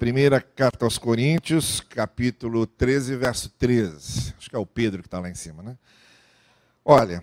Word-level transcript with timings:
Primeira 0.00 0.40
carta 0.40 0.86
aos 0.86 0.96
Coríntios, 0.96 1.82
capítulo 1.82 2.66
13, 2.66 3.16
verso 3.16 3.50
13. 3.50 4.34
Acho 4.38 4.48
que 4.48 4.56
é 4.56 4.58
o 4.58 4.64
Pedro 4.64 5.02
que 5.02 5.08
está 5.08 5.20
lá 5.20 5.28
em 5.28 5.34
cima, 5.34 5.62
né? 5.62 5.76
Olha, 6.82 7.22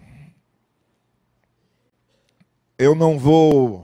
eu 2.78 2.94
não 2.94 3.18
vou 3.18 3.84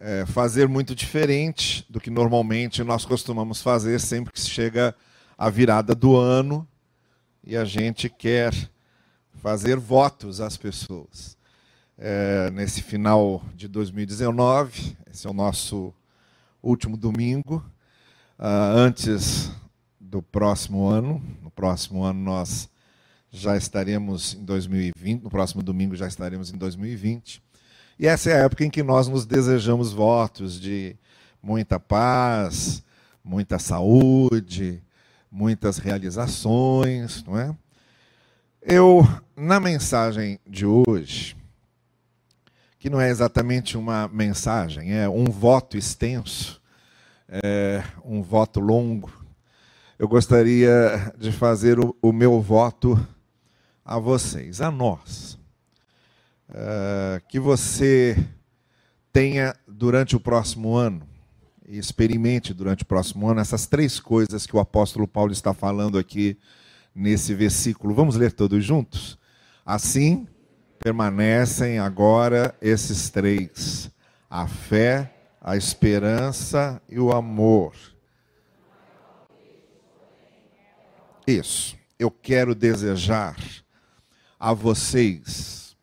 é, 0.00 0.24
fazer 0.24 0.66
muito 0.66 0.94
diferente 0.94 1.84
do 1.90 2.00
que 2.00 2.08
normalmente 2.08 2.82
nós 2.82 3.04
costumamos 3.04 3.60
fazer 3.60 4.00
sempre 4.00 4.32
que 4.32 4.40
chega 4.40 4.96
a 5.36 5.50
virada 5.50 5.94
do 5.94 6.16
ano 6.16 6.66
e 7.44 7.54
a 7.54 7.66
gente 7.66 8.08
quer 8.08 8.54
fazer 9.42 9.76
votos 9.76 10.40
às 10.40 10.56
pessoas. 10.56 11.36
É, 11.98 12.50
nesse 12.50 12.80
final 12.80 13.44
de 13.54 13.68
2019, 13.68 14.96
esse 15.12 15.26
é 15.26 15.30
o 15.30 15.34
nosso 15.34 15.92
último 16.62 16.96
domingo, 16.96 17.64
uh, 18.38 18.76
antes 18.76 19.50
do 20.00 20.22
próximo 20.22 20.86
ano. 20.86 21.22
No 21.42 21.50
próximo 21.50 22.04
ano 22.04 22.20
nós 22.20 22.68
já 23.30 23.56
estaremos 23.56 24.34
em 24.34 24.44
2020, 24.44 25.22
no 25.22 25.30
próximo 25.30 25.62
domingo 25.62 25.94
já 25.94 26.06
estaremos 26.06 26.52
em 26.52 26.56
2020. 26.56 27.42
E 27.98 28.06
essa 28.06 28.30
é 28.30 28.34
a 28.34 28.44
época 28.44 28.64
em 28.64 28.70
que 28.70 28.82
nós 28.82 29.08
nos 29.08 29.26
desejamos 29.26 29.92
votos 29.92 30.60
de 30.60 30.96
muita 31.42 31.80
paz, 31.80 32.82
muita 33.24 33.58
saúde, 33.58 34.82
muitas 35.30 35.78
realizações, 35.78 37.22
não 37.24 37.38
é? 37.38 37.54
Eu, 38.62 39.06
na 39.36 39.60
mensagem 39.60 40.38
de 40.46 40.66
hoje, 40.66 41.36
que 42.88 42.90
não 42.90 43.02
é 43.02 43.10
exatamente 43.10 43.76
uma 43.76 44.08
mensagem, 44.08 44.94
é 44.94 45.06
um 45.06 45.26
voto 45.26 45.76
extenso, 45.76 46.58
é 47.28 47.82
um 48.02 48.22
voto 48.22 48.60
longo. 48.60 49.12
Eu 49.98 50.08
gostaria 50.08 51.12
de 51.18 51.30
fazer 51.30 51.78
o, 51.78 51.94
o 52.00 52.14
meu 52.14 52.40
voto 52.40 52.98
a 53.84 53.98
vocês, 53.98 54.62
a 54.62 54.70
nós. 54.70 55.38
É, 56.48 57.20
que 57.28 57.38
você 57.38 58.16
tenha 59.12 59.54
durante 59.68 60.16
o 60.16 60.20
próximo 60.20 60.74
ano, 60.74 61.06
e 61.68 61.76
experimente 61.76 62.54
durante 62.54 62.84
o 62.84 62.86
próximo 62.86 63.28
ano, 63.28 63.40
essas 63.40 63.66
três 63.66 64.00
coisas 64.00 64.46
que 64.46 64.56
o 64.56 64.60
apóstolo 64.60 65.06
Paulo 65.06 65.32
está 65.32 65.52
falando 65.52 65.98
aqui 65.98 66.38
nesse 66.94 67.34
versículo. 67.34 67.94
Vamos 67.94 68.16
ler 68.16 68.32
todos 68.32 68.64
juntos? 68.64 69.18
Assim 69.66 70.26
permanecem 70.88 71.78
agora 71.78 72.56
esses 72.62 73.10
três: 73.10 73.90
a 74.30 74.46
fé, 74.48 75.14
a 75.38 75.54
esperança 75.54 76.80
e 76.88 76.98
o 76.98 77.12
amor. 77.12 77.74
Isso. 81.26 81.76
Eu 81.98 82.10
quero 82.10 82.54
desejar 82.54 83.36
a 84.40 84.54
vocês 84.54 85.76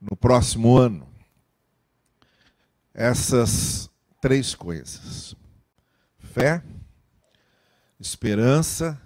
no 0.00 0.14
próximo 0.14 0.76
ano 0.76 1.08
essas 2.94 3.90
três 4.20 4.54
coisas: 4.54 5.34
fé, 6.20 6.62
esperança 7.98 9.00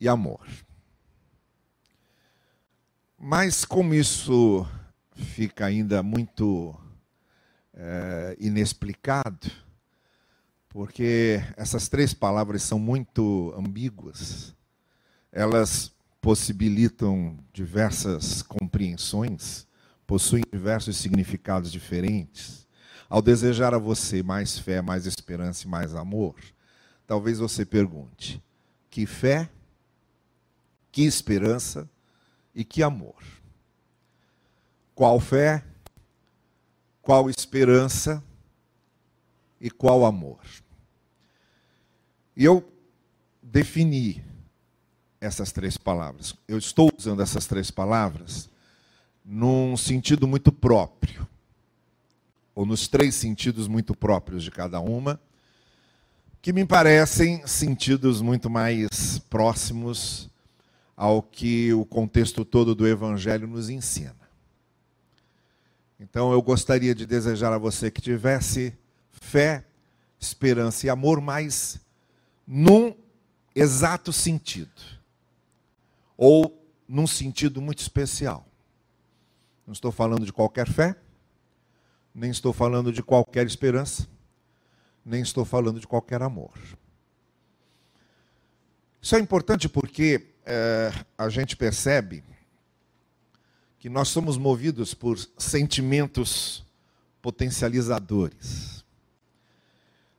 e 0.00 0.08
amor. 0.08 0.46
Mas 3.20 3.64
como 3.64 3.94
isso 3.94 4.64
fica 5.12 5.66
ainda 5.66 6.04
muito 6.04 6.72
é, 7.74 8.36
inexplicado, 8.38 9.50
porque 10.68 11.42
essas 11.56 11.88
três 11.88 12.14
palavras 12.14 12.62
são 12.62 12.78
muito 12.78 13.52
ambíguas, 13.58 14.54
elas 15.32 15.92
possibilitam 16.20 17.36
diversas 17.52 18.40
compreensões, 18.40 19.66
possuem 20.06 20.44
diversos 20.52 20.96
significados 20.96 21.72
diferentes. 21.72 22.68
Ao 23.08 23.20
desejar 23.20 23.74
a 23.74 23.78
você 23.78 24.22
mais 24.22 24.60
fé, 24.60 24.80
mais 24.80 25.06
esperança 25.06 25.66
e 25.66 25.70
mais 25.70 25.92
amor, 25.92 26.36
talvez 27.04 27.40
você 27.40 27.64
pergunte: 27.64 28.40
que 28.88 29.06
fé, 29.06 29.50
que 30.92 31.02
esperança 31.02 31.88
e 32.58 32.64
que 32.64 32.82
amor. 32.82 33.14
Qual 34.92 35.20
fé, 35.20 35.64
qual 37.00 37.30
esperança 37.30 38.20
e 39.60 39.70
qual 39.70 40.04
amor. 40.04 40.40
E 42.36 42.44
eu 42.44 42.68
defini 43.40 44.24
essas 45.20 45.52
três 45.52 45.76
palavras. 45.76 46.34
Eu 46.48 46.58
estou 46.58 46.90
usando 46.98 47.22
essas 47.22 47.46
três 47.46 47.70
palavras 47.70 48.50
num 49.24 49.76
sentido 49.76 50.26
muito 50.26 50.50
próprio, 50.50 51.28
ou 52.56 52.66
nos 52.66 52.88
três 52.88 53.14
sentidos 53.14 53.68
muito 53.68 53.94
próprios 53.94 54.42
de 54.42 54.50
cada 54.50 54.80
uma, 54.80 55.20
que 56.42 56.52
me 56.52 56.66
parecem 56.66 57.46
sentidos 57.46 58.20
muito 58.20 58.50
mais 58.50 59.20
próximos 59.30 60.28
ao 60.98 61.22
que 61.22 61.72
o 61.72 61.84
contexto 61.84 62.44
todo 62.44 62.74
do 62.74 62.84
Evangelho 62.84 63.46
nos 63.46 63.70
ensina. 63.70 64.18
Então 66.00 66.32
eu 66.32 66.42
gostaria 66.42 66.92
de 66.92 67.06
desejar 67.06 67.52
a 67.52 67.58
você 67.58 67.88
que 67.88 68.00
tivesse 68.00 68.76
fé, 69.12 69.64
esperança 70.18 70.86
e 70.86 70.90
amor, 70.90 71.20
mas 71.20 71.80
num 72.44 72.92
exato 73.54 74.12
sentido, 74.12 74.82
ou 76.16 76.60
num 76.88 77.06
sentido 77.06 77.62
muito 77.62 77.78
especial. 77.78 78.44
Não 79.64 79.72
estou 79.72 79.92
falando 79.92 80.26
de 80.26 80.32
qualquer 80.32 80.66
fé, 80.66 80.96
nem 82.12 82.32
estou 82.32 82.52
falando 82.52 82.92
de 82.92 83.04
qualquer 83.04 83.46
esperança, 83.46 84.08
nem 85.04 85.22
estou 85.22 85.44
falando 85.44 85.78
de 85.78 85.86
qualquer 85.86 86.22
amor. 86.22 86.58
Isso 89.00 89.14
é 89.14 89.20
importante 89.20 89.68
porque 89.68 90.34
é, 90.48 90.90
a 91.18 91.28
gente 91.28 91.54
percebe 91.54 92.24
que 93.78 93.90
nós 93.90 94.08
somos 94.08 94.38
movidos 94.38 94.94
por 94.94 95.18
sentimentos 95.36 96.64
potencializadores. 97.20 98.82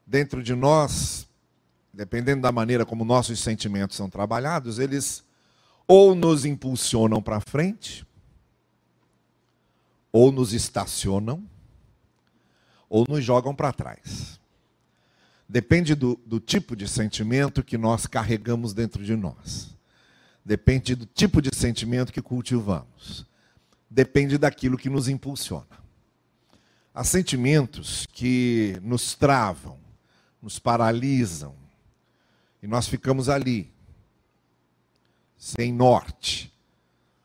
Dentro 0.06 0.44
de 0.44 0.54
nós, 0.54 1.28
dependendo 1.92 2.44
da 2.44 2.52
maneira 2.52 2.86
como 2.86 3.04
nossos 3.04 3.40
sentimentos 3.40 3.98
são 3.98 4.08
trabalhados, 4.08 4.78
eles 4.78 5.24
ou 5.88 6.14
nos 6.14 6.46
impulsionam 6.46 7.22
para 7.22 7.42
frente, 7.42 8.06
ou 10.12 10.32
nos 10.32 10.54
estacionam, 10.54 11.44
ou 12.88 13.06
nos 13.10 13.24
jogam 13.24 13.56
para 13.56 13.74
trás. 13.74 14.40
Depende 15.48 15.96
do, 15.96 16.20
do 16.24 16.40
tipo 16.40 16.76
de 16.76 16.88
sentimento 16.88 17.64
que 17.64 17.78
nós 17.78 18.06
carregamos 18.06 18.74
dentro 18.74 19.04
de 19.04 19.16
nós. 19.16 19.79
Depende 20.50 20.96
do 20.96 21.06
tipo 21.06 21.44
de 21.44 21.56
sentimento 21.56 22.12
que 22.12 22.24
cultivamos. 22.24 23.24
Depende 23.88 24.36
daquilo 24.36 24.80
que 24.80 24.90
nos 24.90 25.08
impulsiona. 25.08 25.78
Há 26.92 27.04
sentimentos 27.04 28.08
que 28.12 28.76
nos 28.82 29.14
travam, 29.14 29.80
nos 30.42 30.58
paralisam, 30.58 31.56
e 32.64 32.68
nós 32.68 32.88
ficamos 32.88 33.30
ali, 33.30 33.72
sem 35.38 35.72
norte, 35.72 36.52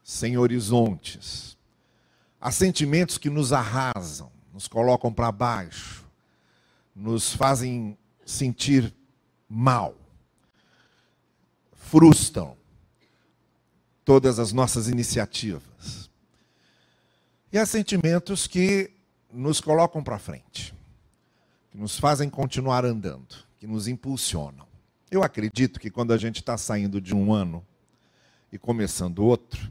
sem 0.03 0.37
horizontes. 0.37 1.57
Há 2.39 2.53
sentimentos 2.53 3.17
que 3.17 3.31
nos 3.31 3.55
arrasam, 3.55 4.31
nos 4.53 4.69
colocam 4.69 5.11
para 5.11 5.33
baixo, 5.33 6.05
nos 6.95 7.33
fazem 7.33 7.97
sentir 8.27 8.95
mal, 9.49 9.97
frustram, 11.73 12.55
todas 14.05 14.39
as 14.39 14.53
nossas 14.53 14.89
iniciativas. 14.89 16.11
E 17.53 17.59
há 17.59 17.65
sentimentos 17.65 18.47
que 18.47 18.91
nos 19.33 19.61
colocam 19.61 20.03
para 20.03 20.19
frente, 20.19 20.75
que 21.71 21.79
nos 21.79 21.99
fazem 21.99 22.29
continuar 22.29 22.85
andando, 22.85 23.37
que 23.59 23.67
nos 23.67 23.89
impulsionam. 23.89 24.67
Eu 25.11 25.23
acredito 25.23 25.79
que 25.79 25.91
quando 25.91 26.13
a 26.13 26.17
gente 26.17 26.37
está 26.37 26.57
saindo 26.59 27.01
de 27.01 27.15
um 27.15 27.33
ano 27.33 27.65
e 28.53 28.59
começando 28.59 29.21
outro, 29.21 29.71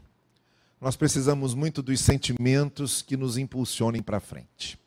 nós 0.80 0.96
precisamos 0.96 1.54
muito 1.54 1.82
dos 1.82 2.00
sentimentos 2.00 3.00
que 3.00 3.16
nos 3.16 3.38
impulsionem 3.38 4.02
para 4.02 4.20
frente. 4.20 4.78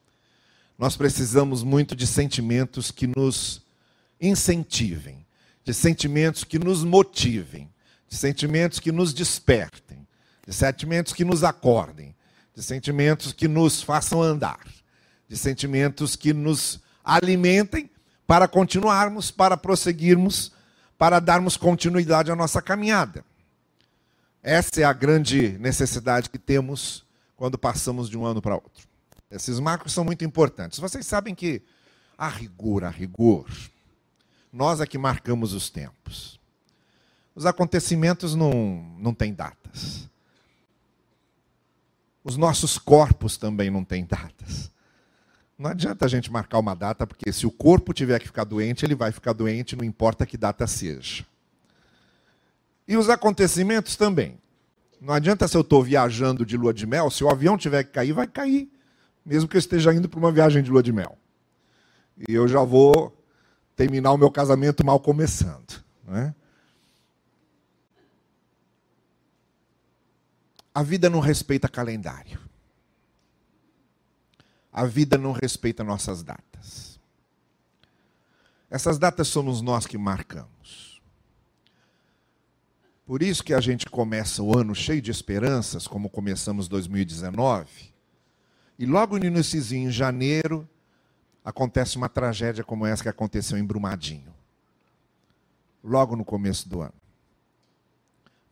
Nós 0.77 0.95
precisamos 0.95 1.63
muito 1.63 1.95
de 1.95 2.05
sentimentos 2.05 2.91
que 2.91 3.07
nos 3.07 3.63
incentivem, 4.21 5.25
de 5.63 5.73
sentimentos 5.73 6.43
que 6.43 6.59
nos 6.59 6.83
motivem, 6.83 7.67
de 8.07 8.15
sentimentos 8.15 8.79
que 8.79 8.91
nos 8.91 9.13
despertem, 9.13 10.07
de 10.45 10.53
sentimentos 10.53 11.13
que 11.13 11.25
nos 11.25 11.43
acordem, 11.43 12.15
de 12.55 12.63
sentimentos 12.63 13.33
que 13.33 13.47
nos 13.47 13.81
façam 13.81 14.21
andar, 14.21 14.65
de 15.27 15.37
sentimentos 15.37 16.15
que 16.15 16.33
nos 16.33 16.79
alimentem 17.03 17.89
para 18.25 18.47
continuarmos, 18.47 19.29
para 19.31 19.55
prosseguirmos, 19.55 20.51
para 20.97 21.19
darmos 21.19 21.55
continuidade 21.55 22.31
à 22.31 22.35
nossa 22.35 22.61
caminhada. 22.61 23.23
Essa 24.41 24.81
é 24.81 24.83
a 24.83 24.93
grande 24.93 25.57
necessidade 25.59 26.29
que 26.29 26.39
temos 26.39 27.05
quando 27.35 27.57
passamos 27.57 28.09
de 28.09 28.17
um 28.17 28.25
ano 28.25 28.41
para 28.41 28.55
outro. 28.55 28.87
Esses 29.29 29.59
marcos 29.59 29.93
são 29.93 30.03
muito 30.03 30.23
importantes. 30.23 30.79
Vocês 30.79 31.05
sabem 31.05 31.35
que, 31.35 31.61
a 32.17 32.29
rigor, 32.29 32.83
a 32.83 32.89
rigor, 32.89 33.45
nós 34.51 34.79
é 34.79 34.87
que 34.87 34.97
marcamos 34.97 35.53
os 35.53 35.69
tempos. 35.69 36.36
Os 37.37 37.45
acontecimentos 37.45 38.33
não, 38.33 38.83
não 38.97 39.13
têm 39.13 39.31
datas. 39.31 40.09
Os 42.23 42.35
nossos 42.35 42.79
corpos 42.79 43.37
também 43.37 43.69
não 43.69 43.83
têm 43.83 44.03
datas. 44.03 44.71
Não 45.55 45.69
adianta 45.69 46.03
a 46.03 46.07
gente 46.07 46.31
marcar 46.31 46.57
uma 46.57 46.75
data, 46.75 47.05
porque 47.05 47.31
se 47.31 47.45
o 47.45 47.51
corpo 47.51 47.93
tiver 47.93 48.19
que 48.19 48.25
ficar 48.25 48.43
doente, 48.43 48.83
ele 48.83 48.95
vai 48.95 49.11
ficar 49.11 49.33
doente, 49.33 49.75
não 49.75 49.85
importa 49.85 50.25
que 50.25 50.35
data 50.35 50.65
seja. 50.65 51.23
E 52.87 52.97
os 52.97 53.07
acontecimentos 53.07 53.95
também. 53.95 54.39
Não 54.99 55.13
adianta 55.13 55.47
se 55.47 55.55
eu 55.55 55.61
estou 55.61 55.83
viajando 55.83 56.43
de 56.43 56.57
lua 56.57 56.73
de 56.73 56.87
mel, 56.87 57.11
se 57.11 57.23
o 57.23 57.29
avião 57.29 57.55
tiver 57.55 57.83
que 57.83 57.91
cair, 57.91 58.13
vai 58.13 58.25
cair. 58.25 58.67
Mesmo 59.23 59.47
que 59.47 59.57
eu 59.57 59.59
esteja 59.59 59.93
indo 59.93 60.09
para 60.09 60.17
uma 60.17 60.31
viagem 60.31 60.63
de 60.63 60.71
lua 60.71 60.81
de 60.81 60.91
mel. 60.91 61.15
E 62.27 62.33
eu 62.33 62.47
já 62.47 62.63
vou 62.63 63.15
terminar 63.75 64.11
o 64.11 64.17
meu 64.17 64.31
casamento 64.31 64.83
mal 64.83 64.99
começando. 64.99 65.83
Né? 66.03 66.33
A 70.77 70.83
vida 70.83 71.09
não 71.09 71.19
respeita 71.19 71.67
calendário. 71.67 72.39
A 74.71 74.85
vida 74.85 75.17
não 75.17 75.31
respeita 75.31 75.83
nossas 75.83 76.21
datas. 76.21 76.99
Essas 78.69 78.99
datas 78.99 79.27
somos 79.27 79.59
nós 79.59 79.87
que 79.87 79.97
marcamos. 79.97 81.01
Por 83.07 83.23
isso 83.23 83.43
que 83.43 83.55
a 83.55 83.59
gente 83.59 83.87
começa 83.87 84.43
o 84.43 84.55
ano 84.55 84.75
cheio 84.75 85.01
de 85.01 85.09
esperanças, 85.09 85.87
como 85.87 86.11
começamos 86.11 86.67
2019, 86.67 87.91
e 88.77 88.85
logo 88.85 89.17
no 89.17 89.25
início, 89.25 89.59
em 89.75 89.89
janeiro, 89.89 90.69
acontece 91.43 91.97
uma 91.97 92.07
tragédia 92.07 92.63
como 92.63 92.85
essa 92.85 93.01
que 93.01 93.09
aconteceu 93.09 93.57
em 93.57 93.65
Brumadinho. 93.65 94.31
Logo 95.83 96.15
no 96.15 96.23
começo 96.23 96.69
do 96.69 96.81
ano. 96.81 96.93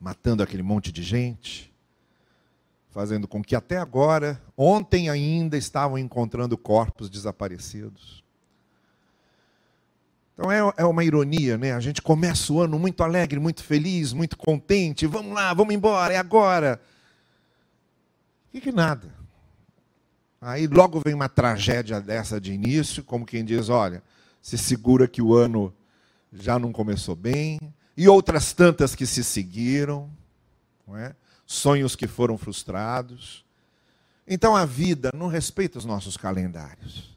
Matando 0.00 0.42
aquele 0.42 0.64
monte 0.64 0.90
de 0.90 1.04
gente, 1.04 1.72
fazendo 2.96 3.28
com 3.28 3.44
que 3.44 3.54
até 3.54 3.76
agora, 3.76 4.40
ontem 4.56 5.10
ainda, 5.10 5.58
estavam 5.58 5.98
encontrando 5.98 6.56
corpos 6.56 7.10
desaparecidos. 7.10 8.24
Então 10.32 10.50
é, 10.50 10.60
é 10.78 10.84
uma 10.86 11.04
ironia, 11.04 11.58
né? 11.58 11.74
A 11.74 11.80
gente 11.80 12.00
começa 12.00 12.50
o 12.50 12.62
ano 12.62 12.78
muito 12.78 13.02
alegre, 13.02 13.38
muito 13.38 13.62
feliz, 13.62 14.14
muito 14.14 14.38
contente. 14.38 15.06
Vamos 15.06 15.34
lá, 15.34 15.52
vamos 15.52 15.74
embora, 15.74 16.14
é 16.14 16.16
agora. 16.16 16.80
E 18.54 18.62
que 18.62 18.72
nada. 18.72 19.12
Aí 20.40 20.66
logo 20.66 21.02
vem 21.04 21.12
uma 21.12 21.28
tragédia 21.28 22.00
dessa 22.00 22.40
de 22.40 22.54
início, 22.54 23.04
como 23.04 23.26
quem 23.26 23.44
diz: 23.44 23.68
olha, 23.68 24.02
se 24.40 24.56
segura 24.56 25.06
que 25.06 25.20
o 25.20 25.34
ano 25.34 25.70
já 26.32 26.58
não 26.58 26.72
começou 26.72 27.14
bem, 27.14 27.58
e 27.94 28.08
outras 28.08 28.54
tantas 28.54 28.94
que 28.94 29.04
se 29.04 29.22
seguiram. 29.22 30.10
Não 30.88 30.96
é? 30.96 31.14
Sonhos 31.46 31.94
que 31.94 32.08
foram 32.08 32.36
frustrados. 32.36 33.44
Então 34.26 34.56
a 34.56 34.66
vida 34.66 35.10
não 35.14 35.28
respeita 35.28 35.78
os 35.78 35.84
nossos 35.84 36.16
calendários. 36.16 37.16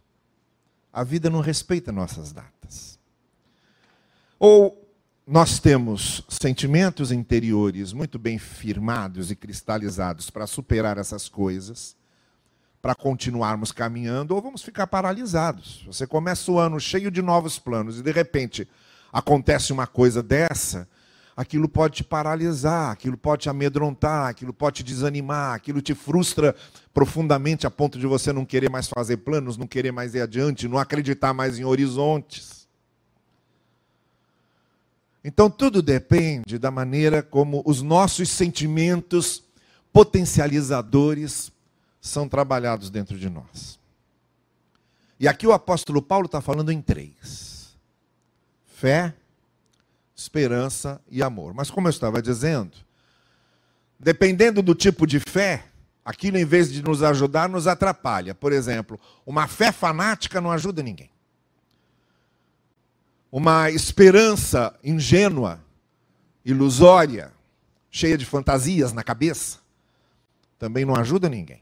A 0.93 1.03
vida 1.03 1.29
não 1.29 1.41
respeita 1.41 1.91
nossas 1.91 2.31
datas. 2.31 2.99
Ou 4.37 4.89
nós 5.25 5.59
temos 5.59 6.23
sentimentos 6.29 7.11
interiores 7.11 7.93
muito 7.93 8.17
bem 8.17 8.39
firmados 8.39 9.29
e 9.29 9.35
cristalizados 9.35 10.29
para 10.29 10.47
superar 10.47 10.97
essas 10.97 11.29
coisas, 11.29 11.95
para 12.81 12.95
continuarmos 12.95 13.71
caminhando, 13.71 14.33
ou 14.33 14.41
vamos 14.41 14.63
ficar 14.63 14.87
paralisados. 14.87 15.83
Você 15.85 16.07
começa 16.07 16.51
o 16.51 16.57
ano 16.57 16.79
cheio 16.79 17.11
de 17.11 17.21
novos 17.21 17.59
planos 17.59 17.99
e 17.99 18.01
de 18.01 18.11
repente 18.11 18.67
acontece 19.11 19.73
uma 19.73 19.85
coisa 19.85 20.23
dessa, 20.23 20.87
aquilo 21.39 21.69
pode 21.69 21.95
te 21.95 22.03
paralisar, 22.03 22.91
aquilo 22.91 23.15
pode 23.15 23.43
te 23.43 23.49
amedrontar, 23.49 24.27
aquilo 24.27 24.51
pode 24.51 24.77
te 24.77 24.83
desanimar, 24.83 25.53
aquilo 25.53 25.81
te 25.81 25.95
frustra 25.95 26.53
profundamente 26.93 27.65
a 27.65 27.71
ponto 27.71 27.97
de 27.97 28.05
você 28.05 28.33
não 28.33 28.43
querer 28.43 28.69
mais 28.69 28.89
fazer 28.89 29.15
planos, 29.15 29.55
não 29.55 29.65
querer 29.65 29.93
mais 29.93 30.13
ir 30.13 30.19
adiante, 30.19 30.67
não 30.67 30.77
acreditar 30.77 31.33
mais 31.33 31.57
em 31.57 31.63
horizontes. 31.63 32.67
Então 35.23 35.49
tudo 35.49 35.81
depende 35.81 36.59
da 36.59 36.69
maneira 36.69 37.23
como 37.23 37.63
os 37.65 37.81
nossos 37.81 38.27
sentimentos 38.27 39.41
potencializadores 39.93 41.53
são 42.01 42.27
trabalhados 42.27 42.89
dentro 42.89 43.17
de 43.17 43.29
nós. 43.29 43.79
E 45.17 45.25
aqui 45.25 45.47
o 45.47 45.53
apóstolo 45.53 46.01
Paulo 46.01 46.25
está 46.25 46.41
falando 46.41 46.69
em 46.69 46.81
três: 46.81 47.77
fé, 48.75 49.13
esperança 50.19 51.01
e 51.09 51.23
amor. 51.23 51.53
Mas 51.53 51.71
como 51.71 51.87
eu 51.87 51.91
estava 51.91 52.21
dizendo, 52.21 52.77
dependendo 53.97 54.61
do 54.61 54.75
tipo 54.75 55.07
de 55.07 55.19
fé, 55.19 55.65
aquilo 56.03 56.37
em 56.37 56.45
vez 56.45 56.71
de 56.71 56.83
nos 56.83 57.01
ajudar, 57.01 57.47
nos 57.47 57.67
atrapalha. 57.67 58.35
Por 58.35 58.51
exemplo, 58.51 58.99
uma 59.25 59.47
fé 59.47 59.71
fanática 59.71 60.41
não 60.41 60.51
ajuda 60.51 60.83
ninguém. 60.83 61.09
Uma 63.31 63.69
esperança 63.69 64.77
ingênua, 64.83 65.63
ilusória, 66.43 67.31
cheia 67.89 68.17
de 68.17 68.25
fantasias 68.25 68.91
na 68.91 69.03
cabeça, 69.03 69.59
também 70.57 70.83
não 70.83 70.95
ajuda 70.95 71.29
ninguém. 71.29 71.61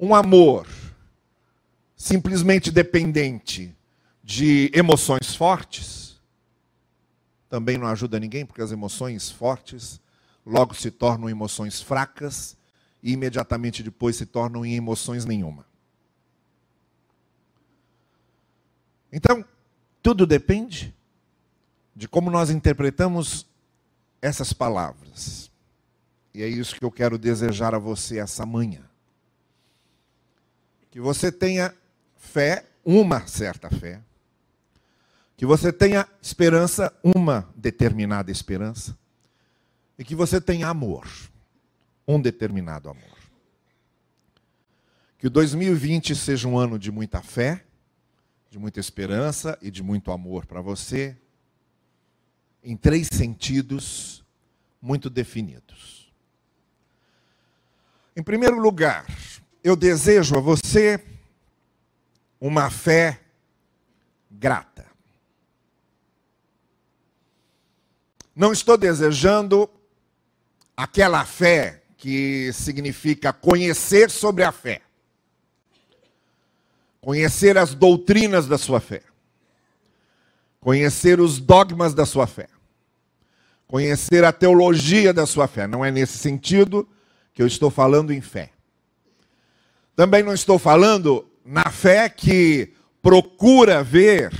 Um 0.00 0.14
amor 0.14 0.66
simplesmente 1.96 2.70
dependente 2.70 3.74
de 4.22 4.70
emoções 4.74 5.34
fortes 5.34 6.05
também 7.56 7.78
não 7.78 7.86
ajuda 7.86 8.20
ninguém, 8.20 8.44
porque 8.44 8.60
as 8.60 8.70
emoções 8.70 9.30
fortes 9.30 9.98
logo 10.44 10.74
se 10.74 10.90
tornam 10.90 11.30
emoções 11.30 11.80
fracas 11.80 12.54
e 13.02 13.12
imediatamente 13.12 13.82
depois 13.82 14.16
se 14.16 14.26
tornam 14.26 14.62
em 14.62 14.74
emoções 14.74 15.24
nenhuma. 15.24 15.64
Então, 19.10 19.42
tudo 20.02 20.26
depende 20.26 20.94
de 21.94 22.06
como 22.06 22.30
nós 22.30 22.50
interpretamos 22.50 23.46
essas 24.20 24.52
palavras. 24.52 25.50
E 26.34 26.42
é 26.42 26.46
isso 26.46 26.76
que 26.76 26.84
eu 26.84 26.92
quero 26.92 27.16
desejar 27.16 27.74
a 27.74 27.78
você 27.78 28.18
essa 28.18 28.44
manhã. 28.44 28.84
Que 30.90 31.00
você 31.00 31.32
tenha 31.32 31.74
fé, 32.18 32.66
uma 32.84 33.26
certa 33.26 33.70
fé, 33.70 34.02
que 35.36 35.44
você 35.44 35.72
tenha 35.72 36.08
esperança, 36.20 36.92
uma 37.02 37.52
determinada 37.54 38.30
esperança, 38.30 38.96
e 39.98 40.04
que 40.04 40.14
você 40.14 40.40
tenha 40.40 40.68
amor, 40.68 41.06
um 42.08 42.20
determinado 42.20 42.88
amor. 42.88 43.16
Que 45.18 45.26
o 45.26 45.30
2020 45.30 46.14
seja 46.14 46.48
um 46.48 46.58
ano 46.58 46.78
de 46.78 46.90
muita 46.90 47.22
fé, 47.22 47.64
de 48.50 48.58
muita 48.58 48.80
esperança 48.80 49.58
e 49.60 49.70
de 49.70 49.82
muito 49.82 50.10
amor 50.10 50.46
para 50.46 50.60
você, 50.60 51.16
em 52.62 52.76
três 52.76 53.08
sentidos 53.12 54.24
muito 54.80 55.10
definidos. 55.10 56.12
Em 58.16 58.22
primeiro 58.22 58.58
lugar, 58.58 59.06
eu 59.62 59.76
desejo 59.76 60.36
a 60.36 60.40
você 60.40 61.04
uma 62.40 62.70
fé 62.70 63.20
grata. 64.30 64.75
Não 68.36 68.52
estou 68.52 68.76
desejando 68.76 69.66
aquela 70.76 71.24
fé 71.24 71.82
que 71.96 72.52
significa 72.52 73.32
conhecer 73.32 74.10
sobre 74.10 74.44
a 74.44 74.52
fé. 74.52 74.82
Conhecer 77.00 77.56
as 77.56 77.74
doutrinas 77.74 78.46
da 78.46 78.58
sua 78.58 78.78
fé. 78.78 79.00
Conhecer 80.60 81.18
os 81.18 81.38
dogmas 81.38 81.94
da 81.94 82.04
sua 82.04 82.26
fé. 82.26 82.48
Conhecer 83.66 84.22
a 84.22 84.32
teologia 84.32 85.14
da 85.14 85.24
sua 85.24 85.48
fé. 85.48 85.66
Não 85.66 85.82
é 85.82 85.90
nesse 85.90 86.18
sentido 86.18 86.86
que 87.32 87.40
eu 87.40 87.46
estou 87.46 87.70
falando 87.70 88.12
em 88.12 88.20
fé. 88.20 88.50
Também 89.94 90.22
não 90.22 90.34
estou 90.34 90.58
falando 90.58 91.26
na 91.42 91.70
fé 91.70 92.06
que 92.10 92.74
procura 93.00 93.82
ver 93.82 94.30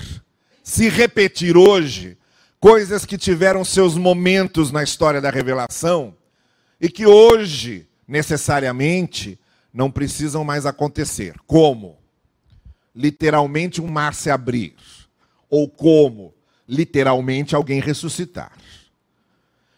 se 0.62 0.90
repetir 0.90 1.56
hoje 1.56 2.18
coisas 2.66 3.04
que 3.04 3.16
tiveram 3.16 3.64
seus 3.64 3.94
momentos 3.94 4.72
na 4.72 4.82
história 4.82 5.20
da 5.20 5.30
revelação 5.30 6.16
e 6.80 6.88
que 6.88 7.06
hoje, 7.06 7.86
necessariamente, 8.08 9.38
não 9.72 9.88
precisam 9.88 10.42
mais 10.42 10.66
acontecer. 10.66 11.36
Como? 11.46 11.96
literalmente 12.92 13.80
um 13.80 13.86
mar 13.86 14.14
se 14.14 14.30
abrir, 14.30 14.74
ou 15.50 15.68
como 15.68 16.34
literalmente 16.66 17.54
alguém 17.54 17.78
ressuscitar. 17.78 18.52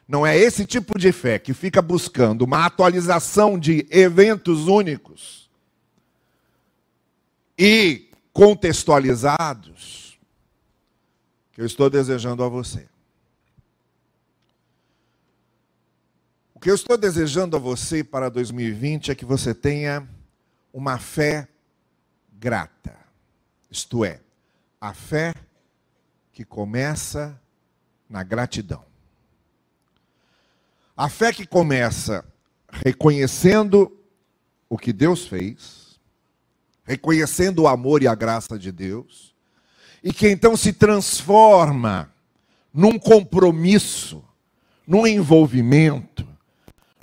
Não 0.06 0.26
é 0.26 0.38
esse 0.38 0.64
tipo 0.64 0.98
de 0.98 1.12
fé 1.12 1.38
que 1.38 1.52
fica 1.52 1.82
buscando 1.82 2.42
uma 2.42 2.64
atualização 2.64 3.58
de 3.58 3.86
eventos 3.90 4.66
únicos 4.66 5.50
e 7.58 8.08
contextualizados 8.32 10.07
que 11.58 11.62
eu 11.62 11.66
estou 11.66 11.90
desejando 11.90 12.44
a 12.44 12.48
você. 12.48 12.86
O 16.54 16.60
que 16.60 16.70
eu 16.70 16.74
estou 16.76 16.96
desejando 16.96 17.56
a 17.56 17.58
você 17.58 18.04
para 18.04 18.28
2020 18.28 19.10
é 19.10 19.14
que 19.16 19.24
você 19.24 19.52
tenha 19.52 20.08
uma 20.72 21.00
fé 21.00 21.48
grata. 22.32 22.96
Isto 23.68 24.04
é, 24.04 24.20
a 24.80 24.94
fé 24.94 25.34
que 26.32 26.44
começa 26.44 27.36
na 28.08 28.22
gratidão. 28.22 28.84
A 30.96 31.08
fé 31.08 31.32
que 31.32 31.44
começa 31.44 32.24
reconhecendo 32.70 33.98
o 34.68 34.78
que 34.78 34.92
Deus 34.92 35.26
fez, 35.26 35.98
reconhecendo 36.84 37.62
o 37.62 37.66
amor 37.66 38.00
e 38.04 38.06
a 38.06 38.14
graça 38.14 38.56
de 38.56 38.70
Deus, 38.70 39.27
e 40.02 40.12
que 40.12 40.28
então 40.28 40.56
se 40.56 40.72
transforma 40.72 42.12
num 42.72 42.98
compromisso, 42.98 44.24
num 44.86 45.06
envolvimento, 45.06 46.26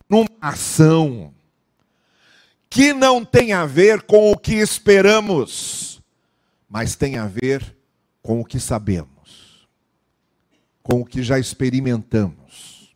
numa 0.09 0.29
ação 0.39 1.33
que 2.69 2.93
não 2.93 3.23
tem 3.23 3.53
a 3.53 3.65
ver 3.65 4.01
com 4.03 4.31
o 4.31 4.37
que 4.37 4.55
esperamos, 4.55 6.01
mas 6.69 6.95
tem 6.95 7.17
a 7.17 7.25
ver 7.25 7.75
com 8.21 8.41
o 8.41 8.45
que 8.45 8.59
sabemos, 8.59 9.67
com 10.83 11.01
o 11.01 11.05
que 11.05 11.23
já 11.23 11.39
experimentamos. 11.39 12.95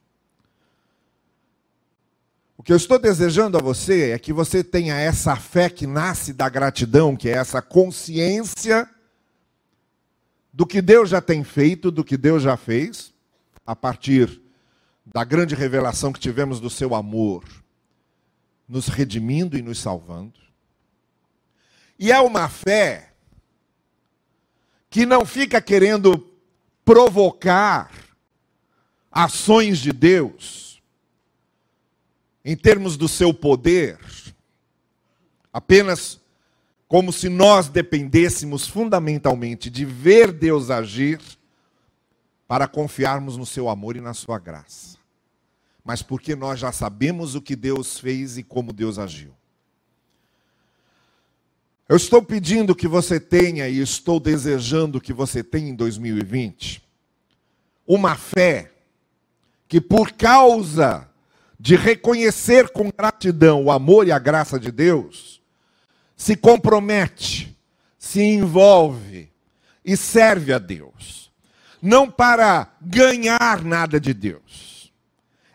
O 2.58 2.64
que 2.64 2.74
eu 2.74 2.78
estou 2.78 3.00
desejando 3.00 3.58
a 3.58 3.62
você 3.62 4.12
é 4.12 4.20
que 4.20 4.34
você 4.34 4.64
tenha 4.64 4.96
essa 4.96 5.36
fé 5.38 5.70
que 5.70 5.88
nasce 5.88 6.34
da 6.34 6.50
gratidão, 6.50 7.16
que 7.16 7.30
é 7.30 7.34
essa 7.34 7.62
consciência 7.62 8.90
do 10.52 10.66
que 10.66 10.82
Deus 10.82 11.10
já 11.10 11.22
tem 11.22 11.44
feito, 11.44 11.92
do 11.92 12.04
que 12.04 12.18
Deus 12.18 12.44
já 12.44 12.58
fez, 12.58 13.14
a 13.66 13.76
partir 13.76 14.42
da 15.06 15.24
grande 15.24 15.56
revelação 15.56 16.12
que 16.12 16.20
tivemos 16.20 16.60
do 16.60 16.70
seu 16.70 16.94
amor, 16.94 17.44
nos 18.68 18.88
redimindo 18.88 19.58
e 19.58 19.62
nos 19.62 19.80
salvando. 19.80 20.40
E 21.98 22.12
é 22.12 22.20
uma 22.20 22.48
fé 22.48 23.14
que 24.90 25.06
não 25.06 25.26
fica 25.26 25.62
querendo 25.62 26.34
provocar 26.84 27.92
ações 29.12 29.80
de 29.80 29.92
Deus 29.92 30.82
em 32.44 32.56
termos 32.56 32.98
do 32.98 33.08
seu 33.08 33.34
poder, 33.34 34.00
apenas 35.52 36.19
como 36.90 37.14
se 37.14 37.30
nós 37.30 37.70
dependêssemos 37.70 38.68
fundamentalmente 38.68 39.70
de 39.70 39.86
ver 39.86 40.34
Deus 40.34 40.70
agir 40.70 41.22
para 42.46 42.68
confiarmos 42.68 43.38
no 43.38 43.46
seu 43.46 43.70
amor 43.70 43.96
e 43.96 44.02
na 44.02 44.14
sua 44.14 44.38
graça 44.38 45.00
mas 45.90 46.04
porque 46.04 46.36
nós 46.36 46.60
já 46.60 46.72
sabemos 46.72 47.34
o 47.34 47.42
que 47.42 47.56
Deus 47.56 47.98
fez 47.98 48.38
e 48.38 48.44
como 48.44 48.72
Deus 48.72 49.00
agiu. 49.00 49.32
Eu 51.88 51.96
estou 51.98 52.22
pedindo 52.22 52.76
que 52.76 52.88
você 52.88 53.20
tenha 53.20 53.68
e 53.68 53.80
estou 53.80 54.20
desejando 54.20 55.02
que 55.02 55.12
você 55.12 55.44
tenha 55.44 55.68
em 55.68 55.74
2020 55.74 56.84
uma 57.88 58.16
fé 58.16 58.72
que, 59.68 59.82
por 59.82 60.12
causa 60.12 61.10
de 61.60 61.76
reconhecer 61.76 62.70
com 62.70 62.92
gratidão 62.96 63.64
o 63.64 63.72
amor 63.72 64.08
e 64.08 64.12
a 64.12 64.20
graça 64.20 64.60
de 64.60 64.72
Deus, 64.72 65.39
se 66.20 66.36
compromete, 66.36 67.58
se 67.98 68.22
envolve 68.22 69.32
e 69.84 69.98
serve 69.98 70.54
a 70.54 70.60
Deus. 70.60 71.32
Não 71.82 72.12
para 72.12 72.72
ganhar 72.80 73.64
nada 73.64 74.00
de 74.00 74.14
Deus 74.14 74.70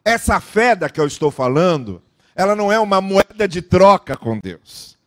essa 0.04 0.38
fé 0.38 0.76
da 0.76 0.90
que 0.90 1.00
eu 1.00 1.06
estou 1.06 1.30
falando, 1.30 2.02
ela 2.36 2.54
não 2.54 2.70
é 2.70 2.78
uma 2.78 3.00
moeda 3.00 3.48
de 3.48 3.62
troca 3.62 4.16
com 4.16 4.38
Deus. 4.38 4.98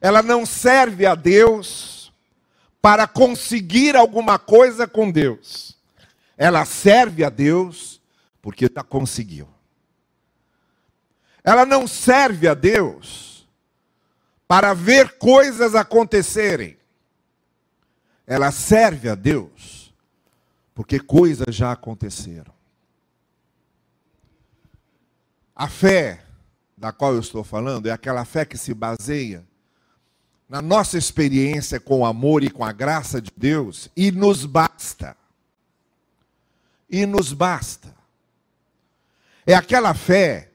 Ela 0.00 0.22
não 0.22 0.46
serve 0.46 1.04
a 1.04 1.14
Deus 1.14 2.12
para 2.80 3.06
conseguir 3.06 3.96
alguma 3.96 4.38
coisa 4.38 4.86
com 4.86 5.10
Deus. 5.10 5.76
Ela 6.38 6.64
serve 6.64 7.24
a 7.24 7.30
Deus 7.30 8.00
porque 8.40 8.70
já 8.72 8.84
conseguiu. 8.84 9.48
Ela 11.42 11.66
não 11.66 11.86
serve 11.86 12.46
a 12.46 12.54
Deus 12.54 13.33
para 14.46 14.74
ver 14.74 15.18
coisas 15.18 15.74
acontecerem. 15.74 16.76
Ela 18.26 18.50
serve 18.50 19.08
a 19.08 19.14
Deus 19.14 19.94
porque 20.74 20.98
coisas 20.98 21.54
já 21.54 21.72
aconteceram. 21.72 22.52
A 25.54 25.68
fé 25.68 26.24
da 26.76 26.92
qual 26.92 27.14
eu 27.14 27.20
estou 27.20 27.44
falando 27.44 27.86
é 27.86 27.92
aquela 27.92 28.24
fé 28.24 28.44
que 28.44 28.58
se 28.58 28.74
baseia 28.74 29.46
na 30.48 30.60
nossa 30.60 30.98
experiência 30.98 31.80
com 31.80 32.00
o 32.00 32.06
amor 32.06 32.42
e 32.42 32.50
com 32.50 32.64
a 32.64 32.72
graça 32.72 33.20
de 33.20 33.30
Deus 33.36 33.88
e 33.96 34.10
nos 34.10 34.44
basta. 34.44 35.16
E 36.90 37.06
nos 37.06 37.32
basta. 37.32 37.94
É 39.46 39.54
aquela 39.54 39.94
fé 39.94 40.50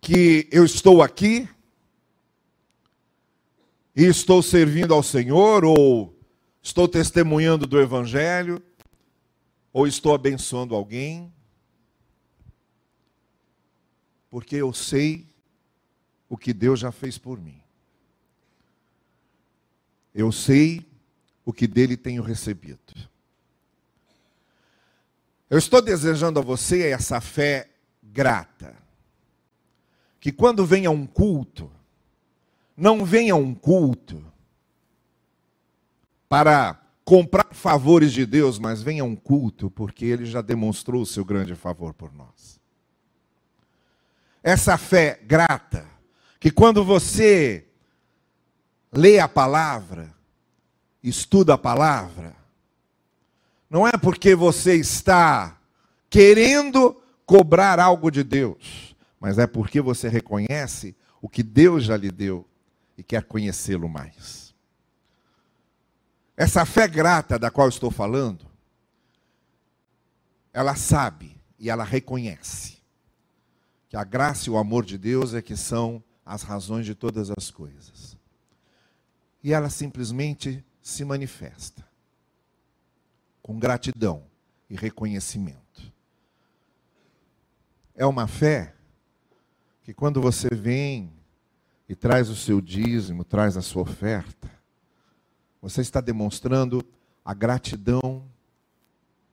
que 0.00 0.48
eu 0.52 0.64
estou 0.64 1.02
aqui 1.02 1.48
e 3.96 4.04
estou 4.04 4.42
servindo 4.42 4.92
ao 4.92 5.02
Senhor, 5.02 5.64
ou 5.64 6.14
estou 6.62 6.86
testemunhando 6.86 7.66
do 7.66 7.80
Evangelho, 7.80 8.62
ou 9.72 9.86
estou 9.86 10.14
abençoando 10.14 10.74
alguém, 10.74 11.32
porque 14.28 14.56
eu 14.56 14.70
sei 14.74 15.26
o 16.28 16.36
que 16.36 16.52
Deus 16.52 16.78
já 16.78 16.92
fez 16.92 17.16
por 17.16 17.40
mim. 17.40 17.58
Eu 20.14 20.30
sei 20.30 20.84
o 21.42 21.52
que 21.52 21.66
dele 21.66 21.96
tenho 21.96 22.22
recebido. 22.22 22.78
Eu 25.48 25.56
estou 25.56 25.80
desejando 25.80 26.38
a 26.38 26.42
você 26.42 26.88
essa 26.88 27.18
fé 27.20 27.70
grata. 28.02 28.76
Que 30.20 30.32
quando 30.32 30.66
venha 30.66 30.90
um 30.90 31.06
culto, 31.06 31.70
não 32.76 33.04
venha 33.04 33.34
um 33.34 33.54
culto 33.54 34.22
para 36.28 36.78
comprar 37.04 37.46
favores 37.52 38.12
de 38.12 38.26
Deus, 38.26 38.58
mas 38.58 38.82
venha 38.82 39.04
um 39.04 39.16
culto 39.16 39.70
porque 39.70 40.04
ele 40.04 40.26
já 40.26 40.42
demonstrou 40.42 41.02
o 41.02 41.06
seu 41.06 41.24
grande 41.24 41.54
favor 41.54 41.94
por 41.94 42.12
nós. 42.12 42.60
Essa 44.42 44.76
fé 44.76 45.20
grata, 45.24 45.88
que 46.38 46.50
quando 46.50 46.84
você 46.84 47.66
lê 48.92 49.18
a 49.18 49.28
palavra, 49.28 50.12
estuda 51.02 51.54
a 51.54 51.58
palavra, 51.58 52.36
não 53.70 53.86
é 53.86 53.92
porque 53.92 54.34
você 54.34 54.74
está 54.74 55.58
querendo 56.10 57.00
cobrar 57.24 57.80
algo 57.80 58.10
de 58.10 58.22
Deus, 58.22 58.94
mas 59.18 59.38
é 59.38 59.46
porque 59.46 59.80
você 59.80 60.08
reconhece 60.08 60.94
o 61.20 61.28
que 61.28 61.42
Deus 61.42 61.84
já 61.84 61.96
lhe 61.96 62.10
deu 62.10 62.46
e 62.96 63.02
quer 63.02 63.24
conhecê-lo 63.24 63.88
mais. 63.88 64.54
Essa 66.36 66.64
fé 66.66 66.86
grata 66.86 67.38
da 67.38 67.50
qual 67.50 67.68
estou 67.68 67.90
falando, 67.90 68.46
ela 70.52 70.74
sabe 70.74 71.40
e 71.58 71.70
ela 71.70 71.84
reconhece 71.84 72.78
que 73.88 73.96
a 73.96 74.04
graça 74.04 74.48
e 74.48 74.50
o 74.50 74.58
amor 74.58 74.84
de 74.84 74.98
Deus 74.98 75.32
é 75.32 75.40
que 75.40 75.56
são 75.56 76.02
as 76.24 76.42
razões 76.42 76.84
de 76.84 76.94
todas 76.94 77.30
as 77.30 77.50
coisas. 77.50 78.16
E 79.42 79.52
ela 79.52 79.70
simplesmente 79.70 80.64
se 80.82 81.04
manifesta 81.04 81.86
com 83.42 83.58
gratidão 83.58 84.24
e 84.68 84.74
reconhecimento. 84.74 85.92
É 87.94 88.04
uma 88.04 88.26
fé 88.26 88.74
que 89.82 89.94
quando 89.94 90.20
você 90.20 90.48
vem 90.52 91.12
e 91.88 91.94
traz 91.94 92.28
o 92.28 92.36
seu 92.36 92.60
dízimo, 92.60 93.24
traz 93.24 93.56
a 93.56 93.62
sua 93.62 93.82
oferta, 93.82 94.50
você 95.60 95.80
está 95.80 96.00
demonstrando 96.00 96.84
a 97.24 97.32
gratidão 97.32 98.24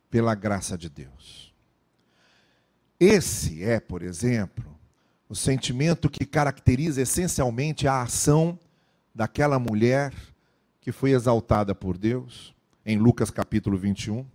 pela 0.10 0.36
graça 0.36 0.78
de 0.78 0.90
Deus. 0.90 1.54
Esse 3.00 3.64
é, 3.64 3.80
por 3.80 4.02
exemplo, 4.02 4.78
o 5.28 5.36
sentimento 5.36 6.10
que 6.10 6.26
caracteriza 6.26 7.02
essencialmente 7.02 7.88
a 7.88 8.02
ação 8.02 8.58
daquela 9.14 9.58
mulher 9.58 10.14
que 10.80 10.92
foi 10.92 11.12
exaltada 11.12 11.74
por 11.74 11.98
Deus, 11.98 12.54
em 12.86 12.98
Lucas 12.98 13.32
capítulo 13.32 13.78
21, 13.78 14.26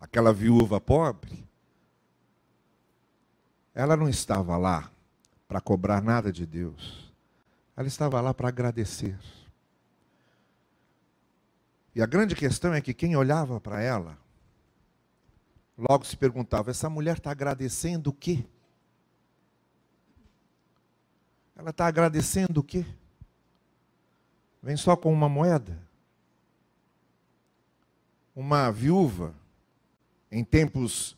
aquela 0.00 0.32
viúva 0.32 0.80
pobre, 0.80 1.46
ela 3.74 3.96
não 3.96 4.08
estava 4.08 4.56
lá 4.56 4.90
para 5.48 5.62
cobrar 5.62 6.02
nada 6.02 6.30
de 6.30 6.44
Deus, 6.44 7.10
ela 7.74 7.88
estava 7.88 8.20
lá 8.20 8.34
para 8.34 8.48
agradecer. 8.48 9.18
E 11.94 12.02
a 12.02 12.06
grande 12.06 12.36
questão 12.36 12.74
é 12.74 12.80
que 12.82 12.92
quem 12.92 13.16
olhava 13.16 13.58
para 13.58 13.80
ela, 13.80 14.18
logo 15.76 16.04
se 16.04 16.16
perguntava: 16.16 16.70
essa 16.70 16.90
mulher 16.90 17.16
está 17.16 17.30
agradecendo 17.30 18.10
o 18.10 18.12
quê? 18.12 18.44
Ela 21.56 21.70
está 21.70 21.86
agradecendo 21.86 22.60
o 22.60 22.62
quê? 22.62 22.84
Vem 24.62 24.76
só 24.76 24.96
com 24.96 25.12
uma 25.12 25.28
moeda? 25.28 25.76
Uma 28.36 28.70
viúva, 28.70 29.34
em 30.30 30.44
tempos 30.44 31.16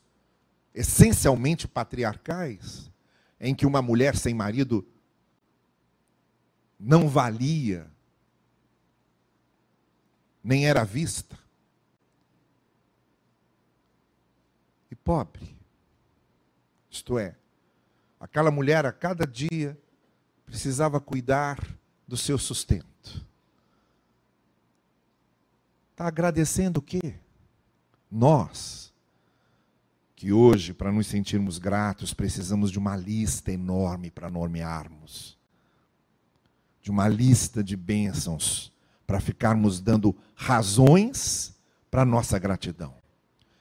essencialmente 0.74 1.68
patriarcais, 1.68 2.89
em 3.40 3.54
que 3.54 3.64
uma 3.64 3.80
mulher 3.80 4.16
sem 4.16 4.34
marido 4.34 4.86
não 6.78 7.08
valia, 7.08 7.90
nem 10.44 10.66
era 10.66 10.84
vista. 10.84 11.38
E 14.90 14.94
pobre. 14.94 15.56
Isto 16.90 17.18
é, 17.18 17.36
aquela 18.18 18.50
mulher 18.50 18.84
a 18.84 18.92
cada 18.92 19.26
dia 19.26 19.78
precisava 20.44 21.00
cuidar 21.00 21.58
do 22.06 22.16
seu 22.16 22.36
sustento. 22.36 23.24
Está 25.92 26.08
agradecendo 26.08 26.80
o 26.80 26.82
quê? 26.82 27.14
Nós, 28.10 28.89
que 30.20 30.34
hoje, 30.34 30.74
para 30.74 30.92
nos 30.92 31.06
sentirmos 31.06 31.56
gratos, 31.56 32.12
precisamos 32.12 32.70
de 32.70 32.78
uma 32.78 32.94
lista 32.94 33.50
enorme 33.50 34.10
para 34.10 34.28
nomearmos, 34.28 35.38
de 36.82 36.90
uma 36.90 37.08
lista 37.08 37.64
de 37.64 37.74
bênçãos 37.74 38.70
para 39.06 39.18
ficarmos 39.18 39.80
dando 39.80 40.14
razões 40.34 41.56
para 41.90 42.04
nossa 42.04 42.38
gratidão. 42.38 42.94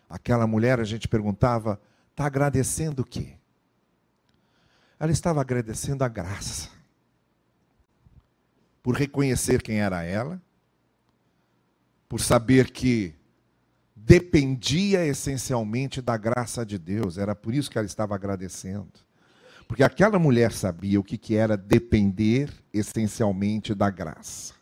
Aquela 0.10 0.46
mulher, 0.46 0.82
a 0.82 0.84
gente 0.84 1.08
perguntava, 1.08 1.80
está 2.12 2.26
agradecendo 2.26 3.04
o 3.04 3.06
quê? 3.06 3.38
Ela 5.00 5.14
estava 5.14 5.40
agradecendo 5.40 6.04
a 6.04 6.10
graça 6.10 6.70
por 8.84 8.98
reconhecer 8.98 9.62
quem 9.62 9.80
era 9.80 10.04
ela, 10.04 10.42
por 12.10 12.20
saber 12.20 12.70
que 12.70 13.16
dependia 14.06 15.06
essencialmente 15.06 16.02
da 16.02 16.18
graça 16.18 16.66
de 16.66 16.78
Deus. 16.78 17.18
Era 17.18 17.36
por 17.36 17.54
isso 17.54 17.70
que 17.70 17.78
ela 17.78 17.86
estava 17.86 18.16
agradecendo. 18.16 18.92
Porque 19.68 19.84
aquela 19.84 20.18
mulher 20.18 20.52
sabia 20.52 21.00
o 21.00 21.04
que, 21.04 21.18
que 21.18 21.36
era 21.36 21.56
depender 21.56 22.52
essencialmente 22.74 23.76
da 23.76 23.90
graça. 23.90 24.54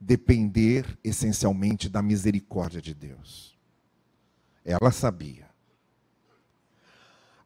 Depender 0.00 0.98
essencialmente 1.04 1.88
da 1.88 2.02
misericórdia 2.02 2.82
de 2.82 2.94
Deus. 2.94 3.56
Ela 4.64 4.90
sabia. 4.90 5.46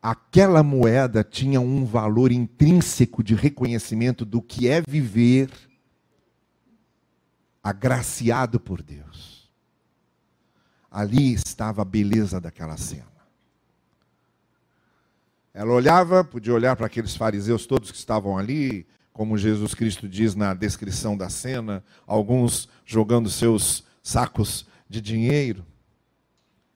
Aquela 0.00 0.62
moeda 0.62 1.24
tinha 1.24 1.60
um 1.60 1.84
valor 1.84 2.32
intrínseco 2.32 3.22
de 3.22 3.34
reconhecimento 3.34 4.24
do 4.24 4.40
que 4.40 4.68
é 4.68 4.80
viver 4.80 5.50
agraciado 7.62 8.60
por 8.60 8.80
Deus. 8.82 9.35
Ali 10.96 11.34
estava 11.34 11.82
a 11.82 11.84
beleza 11.84 12.40
daquela 12.40 12.74
cena. 12.78 13.04
Ela 15.52 15.70
olhava, 15.70 16.24
podia 16.24 16.54
olhar 16.54 16.74
para 16.74 16.86
aqueles 16.86 17.14
fariseus 17.14 17.66
todos 17.66 17.90
que 17.90 17.98
estavam 17.98 18.38
ali, 18.38 18.86
como 19.12 19.36
Jesus 19.36 19.74
Cristo 19.74 20.08
diz 20.08 20.34
na 20.34 20.54
descrição 20.54 21.14
da 21.14 21.28
cena, 21.28 21.84
alguns 22.06 22.66
jogando 22.86 23.28
seus 23.28 23.84
sacos 24.02 24.66
de 24.88 25.02
dinheiro, 25.02 25.66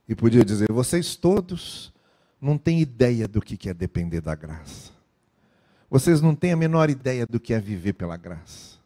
e 0.06 0.14
podia 0.14 0.44
dizer: 0.44 0.70
vocês 0.70 1.16
todos 1.16 1.90
não 2.38 2.59
têm 2.59 2.78
ideia 2.78 3.26
do 3.26 3.40
que 3.40 3.70
é 3.70 3.72
depender 3.72 4.20
da 4.20 4.35
graça. 4.35 4.92
Vocês 5.88 6.20
não 6.20 6.35
têm 6.35 6.52
a 6.52 6.56
menor 6.56 6.90
ideia 6.90 7.24
do 7.26 7.40
que 7.40 7.54
é 7.54 7.59
viver 7.59 7.94
pela 7.94 8.18
graça. 8.18 8.79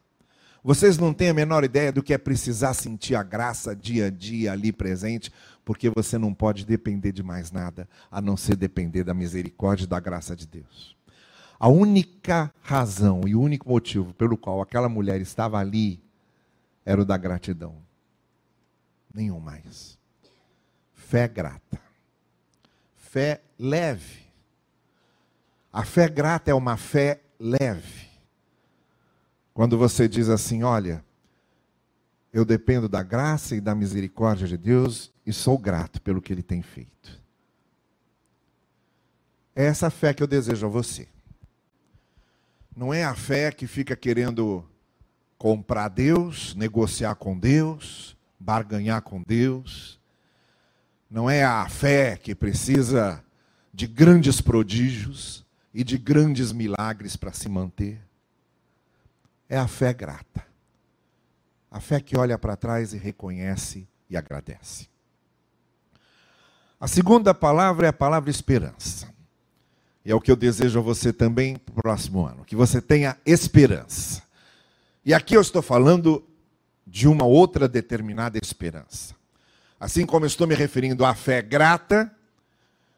Vocês 0.65 0.97
não 0.97 1.13
têm 1.13 1.29
a 1.29 1.33
menor 1.35 1.63
ideia 1.63 1.91
do 1.91 2.01
que 2.01 2.11
é 2.11 2.17
precisar 2.17 2.73
sentir 2.73 3.13
a 3.13 3.21
graça 3.21 3.75
dia 3.75 4.07
a 4.07 4.09
dia 4.09 4.51
ali 4.51 4.71
presente, 4.71 5.31
porque 5.63 5.91
você 5.91 6.17
não 6.17 6.33
pode 6.33 6.65
depender 6.65 7.11
de 7.11 7.21
mais 7.21 7.51
nada 7.51 7.87
a 8.09 8.19
não 8.19 8.35
ser 8.35 8.55
depender 8.55 9.03
da 9.03 9.13
misericórdia 9.13 9.83
e 9.83 9.87
da 9.87 9.99
graça 9.99 10.35
de 10.35 10.47
Deus. 10.47 10.97
A 11.59 11.67
única 11.67 12.51
razão 12.63 13.21
e 13.27 13.35
o 13.35 13.41
único 13.41 13.69
motivo 13.69 14.11
pelo 14.15 14.35
qual 14.35 14.59
aquela 14.59 14.89
mulher 14.89 15.21
estava 15.21 15.59
ali 15.59 16.01
era 16.83 16.99
o 16.99 17.05
da 17.05 17.15
gratidão. 17.15 17.75
Nenhum 19.13 19.39
mais. 19.39 19.99
Fé 20.95 21.27
grata. 21.27 21.79
Fé 22.95 23.39
leve. 23.59 24.23
A 25.71 25.85
fé 25.85 26.09
grata 26.09 26.49
é 26.49 26.55
uma 26.55 26.75
fé 26.75 27.21
leve. 27.39 28.04
Quando 29.55 29.77
você 29.77 30.05
diz 30.05 30.27
assim: 30.27 30.63
Olha, 30.63 31.03
eu 32.33 32.43
dependo 32.43 32.89
da 32.89 33.01
graça 33.01 33.55
e 33.55 33.61
da 33.61 33.73
misericórdia 33.73 34.45
de 34.45 34.57
Deus 34.57 35.13
e 35.25 35.31
sou 35.31 35.57
grato 35.57 36.01
pelo 36.01 36.21
que 36.21 36.33
Ele 36.33 36.43
tem 36.43 36.61
feito. 36.61 37.23
É 39.55 39.63
essa 39.63 39.89
fé 39.89 40.13
que 40.13 40.21
eu 40.21 40.27
desejo 40.27 40.65
a 40.65 40.69
você. 40.69 41.07
Não 42.75 42.93
é 42.93 43.05
a 43.05 43.15
fé 43.15 43.49
que 43.49 43.65
fica 43.65 43.95
querendo 43.95 44.65
comprar 45.37 45.87
Deus, 45.87 46.53
negociar 46.55 47.15
com 47.15 47.39
Deus, 47.39 48.17
barganhar 48.37 49.01
com 49.03 49.23
Deus. 49.25 49.97
Não 51.09 51.29
é 51.29 51.45
a 51.45 51.69
fé 51.69 52.17
que 52.17 52.35
precisa 52.35 53.23
de 53.73 53.87
grandes 53.87 54.41
prodígios 54.41 55.45
e 55.73 55.81
de 55.81 55.97
grandes 55.97 56.51
milagres 56.51 57.15
para 57.15 57.31
se 57.31 57.47
manter 57.47 58.04
é 59.49 59.57
a 59.57 59.67
fé 59.67 59.93
grata. 59.93 60.45
A 61.69 61.79
fé 61.79 61.99
que 61.99 62.17
olha 62.17 62.37
para 62.37 62.55
trás 62.55 62.93
e 62.93 62.97
reconhece 62.97 63.87
e 64.09 64.15
agradece. 64.15 64.87
A 66.79 66.87
segunda 66.87 67.33
palavra 67.33 67.87
é 67.87 67.89
a 67.89 67.93
palavra 67.93 68.29
esperança. 68.29 69.13
E 70.03 70.11
é 70.11 70.15
o 70.15 70.21
que 70.21 70.31
eu 70.31 70.35
desejo 70.35 70.79
a 70.79 70.81
você 70.81 71.11
também 71.11 71.57
para 71.57 71.71
o 71.71 71.81
próximo 71.81 72.25
ano, 72.25 72.45
que 72.45 72.55
você 72.55 72.81
tenha 72.81 73.17
esperança. 73.25 74.23
E 75.03 75.13
aqui 75.13 75.35
eu 75.35 75.41
estou 75.41 75.61
falando 75.61 76.23
de 76.85 77.07
uma 77.07 77.25
outra 77.25 77.67
determinada 77.67 78.37
esperança. 78.41 79.15
Assim 79.79 80.05
como 80.05 80.25
eu 80.25 80.27
estou 80.27 80.47
me 80.47 80.55
referindo 80.55 81.03
à 81.03 81.13
fé 81.13 81.41
grata, 81.41 82.11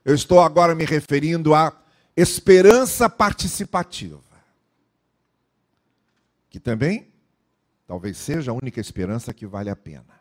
eu 0.03 0.13
estou 0.13 0.41
agora 0.41 0.75
me 0.75 0.85
referindo 0.85 1.55
à 1.55 1.73
esperança 2.15 3.09
participativa 3.09 4.26
que 6.57 6.63
também 6.63 7.13
talvez 7.85 8.17
seja 8.17 8.49
a 8.49 8.53
única 8.55 8.81
esperança 8.81 9.31
que 9.31 9.45
vale 9.45 9.69
a 9.69 9.75
pena. 9.75 10.19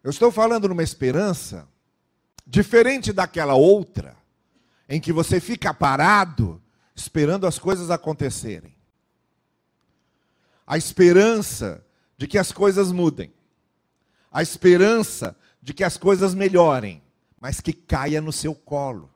Eu 0.00 0.10
estou 0.10 0.30
falando 0.30 0.68
numa 0.68 0.84
esperança 0.84 1.68
diferente 2.46 3.12
daquela 3.12 3.54
outra, 3.54 4.16
em 4.88 5.00
que 5.00 5.12
você 5.12 5.40
fica 5.40 5.74
parado 5.74 6.62
esperando 6.94 7.48
as 7.48 7.58
coisas 7.58 7.90
acontecerem. 7.90 8.76
A 10.64 10.78
esperança 10.78 11.84
de 12.16 12.28
que 12.28 12.38
as 12.38 12.52
coisas 12.52 12.92
mudem. 12.92 13.34
A 14.30 14.40
esperança 14.40 15.36
de 15.60 15.74
que 15.74 15.82
as 15.82 15.96
coisas 15.96 16.32
melhorem, 16.32 17.02
mas 17.40 17.60
que 17.60 17.72
caia 17.72 18.20
no 18.20 18.32
seu 18.32 18.54
colo 18.54 19.10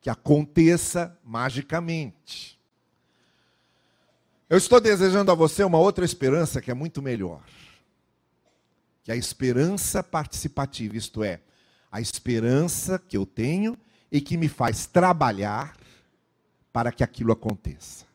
que 0.00 0.08
aconteça 0.08 1.18
magicamente. 1.22 2.58
Eu 4.48 4.56
estou 4.56 4.80
desejando 4.80 5.30
a 5.30 5.34
você 5.34 5.62
uma 5.62 5.78
outra 5.78 6.04
esperança 6.04 6.60
que 6.60 6.70
é 6.70 6.74
muito 6.74 7.00
melhor. 7.00 7.42
Que 9.04 9.12
é 9.12 9.14
a 9.14 9.16
esperança 9.16 10.02
participativa, 10.02 10.96
isto 10.96 11.22
é, 11.22 11.40
a 11.90 12.00
esperança 12.00 12.98
que 12.98 13.16
eu 13.16 13.24
tenho 13.24 13.78
e 14.10 14.20
que 14.20 14.36
me 14.36 14.48
faz 14.48 14.86
trabalhar 14.86 15.76
para 16.72 16.90
que 16.90 17.04
aquilo 17.04 17.32
aconteça. 17.32 18.06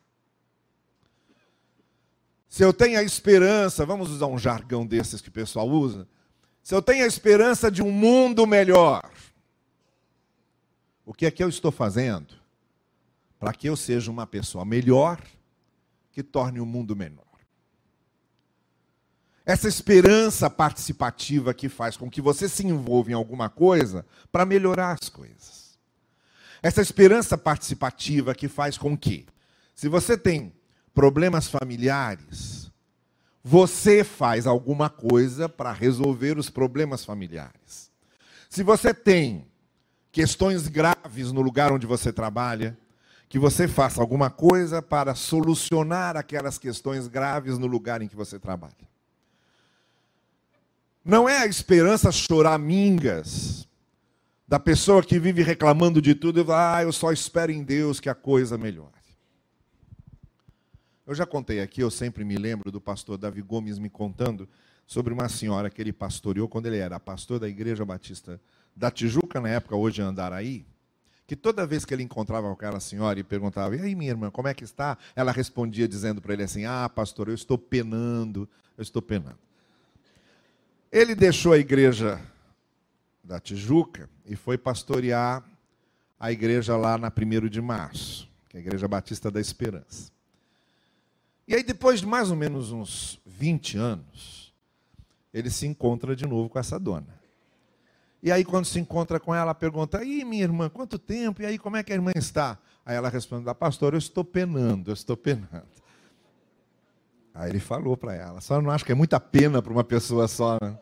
Se 2.48 2.64
eu 2.64 2.72
tenho 2.72 2.98
a 2.98 3.02
esperança, 3.02 3.84
vamos 3.84 4.10
usar 4.10 4.26
um 4.26 4.38
jargão 4.38 4.86
desses 4.86 5.20
que 5.20 5.28
o 5.28 5.32
pessoal 5.32 5.68
usa, 5.68 6.08
se 6.62 6.74
eu 6.74 6.82
tenho 6.82 7.04
a 7.04 7.06
esperança 7.06 7.70
de 7.70 7.82
um 7.82 7.92
mundo 7.92 8.46
melhor, 8.46 9.08
o 11.06 11.14
que 11.14 11.24
é 11.24 11.30
que 11.30 11.42
eu 11.42 11.48
estou 11.48 11.70
fazendo 11.70 12.34
para 13.38 13.52
que 13.52 13.68
eu 13.68 13.76
seja 13.76 14.10
uma 14.10 14.26
pessoa 14.26 14.64
melhor, 14.64 15.22
que 16.10 16.22
torne 16.22 16.58
o 16.58 16.66
mundo 16.66 16.96
menor. 16.96 17.24
Essa 19.44 19.68
esperança 19.68 20.50
participativa 20.50 21.54
que 21.54 21.68
faz 21.68 21.96
com 21.96 22.10
que 22.10 22.20
você 22.20 22.48
se 22.48 22.66
envolva 22.66 23.12
em 23.12 23.14
alguma 23.14 23.48
coisa 23.48 24.04
para 24.32 24.44
melhorar 24.44 24.98
as 25.00 25.08
coisas. 25.08 25.78
Essa 26.60 26.82
esperança 26.82 27.38
participativa 27.38 28.34
que 28.34 28.48
faz 28.48 28.76
com 28.76 28.96
que, 28.96 29.26
se 29.74 29.88
você 29.88 30.18
tem 30.18 30.52
problemas 30.92 31.46
familiares, 31.46 32.72
você 33.44 34.02
faz 34.02 34.46
alguma 34.46 34.90
coisa 34.90 35.48
para 35.48 35.70
resolver 35.70 36.36
os 36.36 36.50
problemas 36.50 37.04
familiares. 37.04 37.92
Se 38.50 38.64
você 38.64 38.92
tem 38.92 39.46
questões 40.16 40.66
graves 40.66 41.30
no 41.30 41.42
lugar 41.42 41.70
onde 41.70 41.86
você 41.86 42.10
trabalha, 42.10 42.74
que 43.28 43.38
você 43.38 43.68
faça 43.68 44.00
alguma 44.00 44.30
coisa 44.30 44.80
para 44.80 45.14
solucionar 45.14 46.16
aquelas 46.16 46.56
questões 46.56 47.06
graves 47.06 47.58
no 47.58 47.66
lugar 47.66 48.00
em 48.00 48.08
que 48.08 48.16
você 48.16 48.38
trabalha. 48.38 48.88
Não 51.04 51.28
é 51.28 51.40
a 51.40 51.46
esperança 51.46 52.10
choramingas 52.10 53.68
da 54.48 54.58
pessoa 54.58 55.02
que 55.02 55.18
vive 55.18 55.42
reclamando 55.42 56.00
de 56.00 56.14
tudo 56.14 56.40
e 56.40 56.44
fala, 56.46 56.78
ah, 56.78 56.82
eu 56.82 56.94
só 56.94 57.12
espero 57.12 57.52
em 57.52 57.62
Deus 57.62 58.00
que 58.00 58.08
a 58.08 58.14
coisa 58.14 58.56
melhore. 58.56 58.94
Eu 61.06 61.14
já 61.14 61.26
contei 61.26 61.60
aqui, 61.60 61.82
eu 61.82 61.90
sempre 61.90 62.24
me 62.24 62.38
lembro 62.38 62.72
do 62.72 62.80
pastor 62.80 63.18
Davi 63.18 63.42
Gomes 63.42 63.78
me 63.78 63.90
contando 63.90 64.48
sobre 64.86 65.12
uma 65.12 65.28
senhora 65.28 65.68
que 65.68 65.82
ele 65.82 65.92
pastoreou 65.92 66.48
quando 66.48 66.64
ele 66.64 66.78
era 66.78 66.98
pastor 66.98 67.38
da 67.38 67.46
Igreja 67.46 67.84
Batista 67.84 68.40
da 68.76 68.90
Tijuca, 68.90 69.40
na 69.40 69.48
época, 69.48 69.74
hoje 69.74 70.02
Andaraí, 70.02 70.66
que 71.26 71.34
toda 71.34 71.66
vez 71.66 71.84
que 71.84 71.94
ele 71.94 72.02
encontrava 72.02 72.52
aquela 72.52 72.78
senhora 72.78 73.18
e 73.18 73.24
perguntava, 73.24 73.74
e 73.74 73.80
aí 73.80 73.94
minha 73.94 74.10
irmã, 74.10 74.30
como 74.30 74.46
é 74.46 74.54
que 74.54 74.62
está? 74.62 74.96
Ela 75.16 75.32
respondia 75.32 75.88
dizendo 75.88 76.20
para 76.20 76.34
ele 76.34 76.42
assim, 76.42 76.66
ah 76.66 76.88
pastor, 76.88 77.28
eu 77.28 77.34
estou 77.34 77.56
penando, 77.56 78.48
eu 78.76 78.82
estou 78.82 79.00
penando. 79.00 79.38
Ele 80.92 81.14
deixou 81.14 81.52
a 81.52 81.58
igreja 81.58 82.20
da 83.24 83.40
Tijuca 83.40 84.08
e 84.24 84.36
foi 84.36 84.56
pastorear 84.56 85.42
a 86.18 86.30
igreja 86.30 86.76
lá 86.76 86.96
na 86.96 87.08
1 87.08 87.48
de 87.48 87.60
março, 87.60 88.28
que 88.48 88.56
é 88.56 88.60
a 88.60 88.62
Igreja 88.62 88.86
Batista 88.86 89.30
da 89.30 89.40
Esperança. 89.40 90.10
E 91.46 91.54
aí, 91.54 91.62
depois 91.62 92.00
de 92.00 92.06
mais 92.06 92.30
ou 92.30 92.36
menos 92.36 92.72
uns 92.72 93.20
20 93.26 93.78
anos, 93.78 94.54
ele 95.32 95.50
se 95.50 95.66
encontra 95.66 96.16
de 96.16 96.26
novo 96.26 96.48
com 96.48 96.58
essa 96.58 96.78
dona. 96.78 97.25
E 98.26 98.32
aí, 98.32 98.44
quando 98.44 98.64
se 98.64 98.80
encontra 98.80 99.20
com 99.20 99.32
ela, 99.32 99.54
pergunta: 99.54 100.02
Ih, 100.02 100.24
minha 100.24 100.42
irmã, 100.42 100.68
quanto 100.68 100.98
tempo? 100.98 101.42
E 101.42 101.46
aí, 101.46 101.56
como 101.56 101.76
é 101.76 101.84
que 101.84 101.92
a 101.92 101.94
irmã 101.94 102.10
está? 102.16 102.58
Aí 102.84 102.96
ela 102.96 103.08
responde: 103.08 103.48
ah, 103.48 103.54
Pastor, 103.54 103.94
eu 103.94 103.98
estou 103.98 104.24
penando, 104.24 104.90
eu 104.90 104.94
estou 104.94 105.16
penando. 105.16 105.68
Aí 107.32 107.48
ele 107.48 107.60
falou 107.60 107.96
para 107.96 108.16
ela: 108.16 108.40
Só 108.40 108.60
não 108.60 108.72
acho 108.72 108.84
que 108.84 108.90
é 108.90 108.96
muita 108.96 109.20
pena 109.20 109.62
para 109.62 109.72
uma 109.72 109.84
pessoa 109.84 110.26
só, 110.26 110.58
né? 110.60 110.76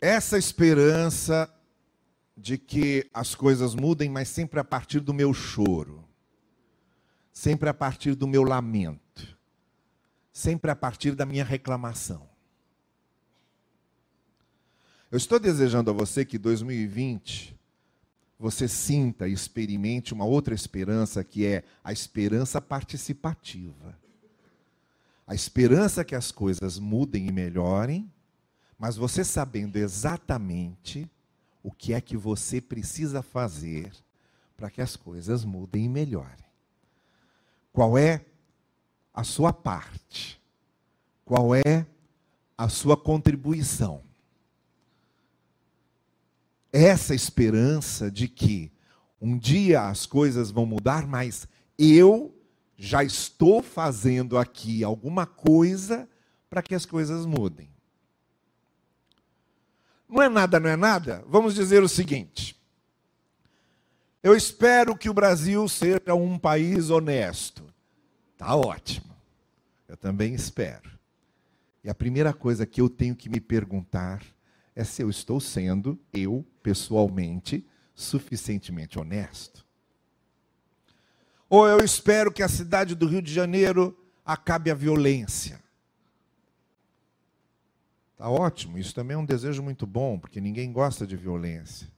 essa 0.00 0.36
esperança 0.36 1.48
de 2.36 2.58
que 2.58 3.08
as 3.14 3.36
coisas 3.36 3.72
mudem, 3.76 4.10
mas 4.10 4.28
sempre 4.28 4.58
a 4.58 4.64
partir 4.64 4.98
do 4.98 5.14
meu 5.14 5.32
choro, 5.32 6.04
sempre 7.32 7.68
a 7.68 7.74
partir 7.74 8.16
do 8.16 8.26
meu 8.26 8.42
lamento, 8.42 9.38
sempre 10.32 10.72
a 10.72 10.74
partir 10.74 11.14
da 11.14 11.24
minha 11.24 11.44
reclamação. 11.44 12.27
Eu 15.10 15.16
estou 15.16 15.38
desejando 15.38 15.90
a 15.90 15.94
você 15.94 16.24
que 16.24 16.38
2020 16.38 17.56
você 18.38 18.68
sinta 18.68 19.26
e 19.26 19.32
experimente 19.32 20.14
uma 20.14 20.24
outra 20.24 20.54
esperança 20.54 21.24
que 21.24 21.44
é 21.46 21.64
a 21.82 21.92
esperança 21.92 22.60
participativa. 22.60 23.98
A 25.26 25.34
esperança 25.34 26.04
que 26.04 26.14
as 26.14 26.30
coisas 26.30 26.78
mudem 26.78 27.26
e 27.26 27.32
melhorem 27.32 28.10
mas 28.78 28.96
você 28.96 29.24
sabendo 29.24 29.76
exatamente 29.76 31.10
o 31.62 31.72
que 31.72 31.92
é 31.92 32.00
que 32.00 32.16
você 32.16 32.60
precisa 32.60 33.22
fazer 33.22 33.92
para 34.56 34.70
que 34.70 34.80
as 34.80 34.94
coisas 34.94 35.44
mudem 35.44 35.86
e 35.86 35.88
melhorem. 35.88 36.46
Qual 37.72 37.98
é 37.98 38.24
a 39.12 39.24
sua 39.24 39.52
parte? 39.52 40.40
Qual 41.24 41.54
é 41.54 41.84
a 42.56 42.68
sua 42.68 42.96
contribuição? 42.96 44.07
Essa 46.72 47.14
esperança 47.14 48.10
de 48.10 48.28
que 48.28 48.70
um 49.20 49.36
dia 49.38 49.88
as 49.88 50.06
coisas 50.06 50.50
vão 50.50 50.66
mudar, 50.66 51.06
mas 51.06 51.48
eu 51.78 52.34
já 52.76 53.02
estou 53.02 53.62
fazendo 53.62 54.38
aqui 54.38 54.84
alguma 54.84 55.26
coisa 55.26 56.08
para 56.48 56.62
que 56.62 56.74
as 56.74 56.86
coisas 56.86 57.26
mudem. 57.26 57.70
Não 60.08 60.22
é 60.22 60.28
nada, 60.28 60.58
não 60.58 60.70
é 60.70 60.76
nada? 60.76 61.24
Vamos 61.26 61.54
dizer 61.54 61.82
o 61.82 61.88
seguinte. 61.88 62.56
Eu 64.22 64.34
espero 64.34 64.96
que 64.96 65.10
o 65.10 65.14
Brasil 65.14 65.68
seja 65.68 66.14
um 66.14 66.38
país 66.38 66.90
honesto. 66.90 67.64
Tá 68.36 68.54
ótimo. 68.54 69.14
Eu 69.86 69.96
também 69.96 70.34
espero. 70.34 70.90
E 71.82 71.90
a 71.90 71.94
primeira 71.94 72.32
coisa 72.32 72.66
que 72.66 72.80
eu 72.80 72.88
tenho 72.88 73.14
que 73.14 73.28
me 73.28 73.40
perguntar 73.40 74.22
é 74.78 74.84
se 74.84 75.02
eu 75.02 75.10
estou 75.10 75.40
sendo, 75.40 75.98
eu, 76.12 76.46
pessoalmente, 76.62 77.66
suficientemente 77.96 78.96
honesto. 78.96 79.66
Ou 81.50 81.66
eu 81.66 81.84
espero 81.84 82.30
que 82.30 82.44
a 82.44 82.48
cidade 82.48 82.94
do 82.94 83.08
Rio 83.08 83.20
de 83.20 83.34
Janeiro 83.34 83.98
acabe 84.24 84.70
a 84.70 84.74
violência. 84.74 85.60
Tá 88.16 88.30
ótimo, 88.30 88.78
isso 88.78 88.94
também 88.94 89.16
é 89.16 89.18
um 89.18 89.24
desejo 89.24 89.64
muito 89.64 89.84
bom, 89.84 90.16
porque 90.16 90.40
ninguém 90.40 90.72
gosta 90.72 91.04
de 91.04 91.16
violência. 91.16 91.90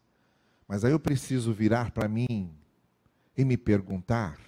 Mas 0.66 0.82
aí 0.82 0.92
eu 0.92 1.00
preciso 1.00 1.52
virar 1.52 1.90
para 1.90 2.08
mim 2.08 2.50
e 3.36 3.44
me 3.44 3.58
perguntar: 3.58 4.40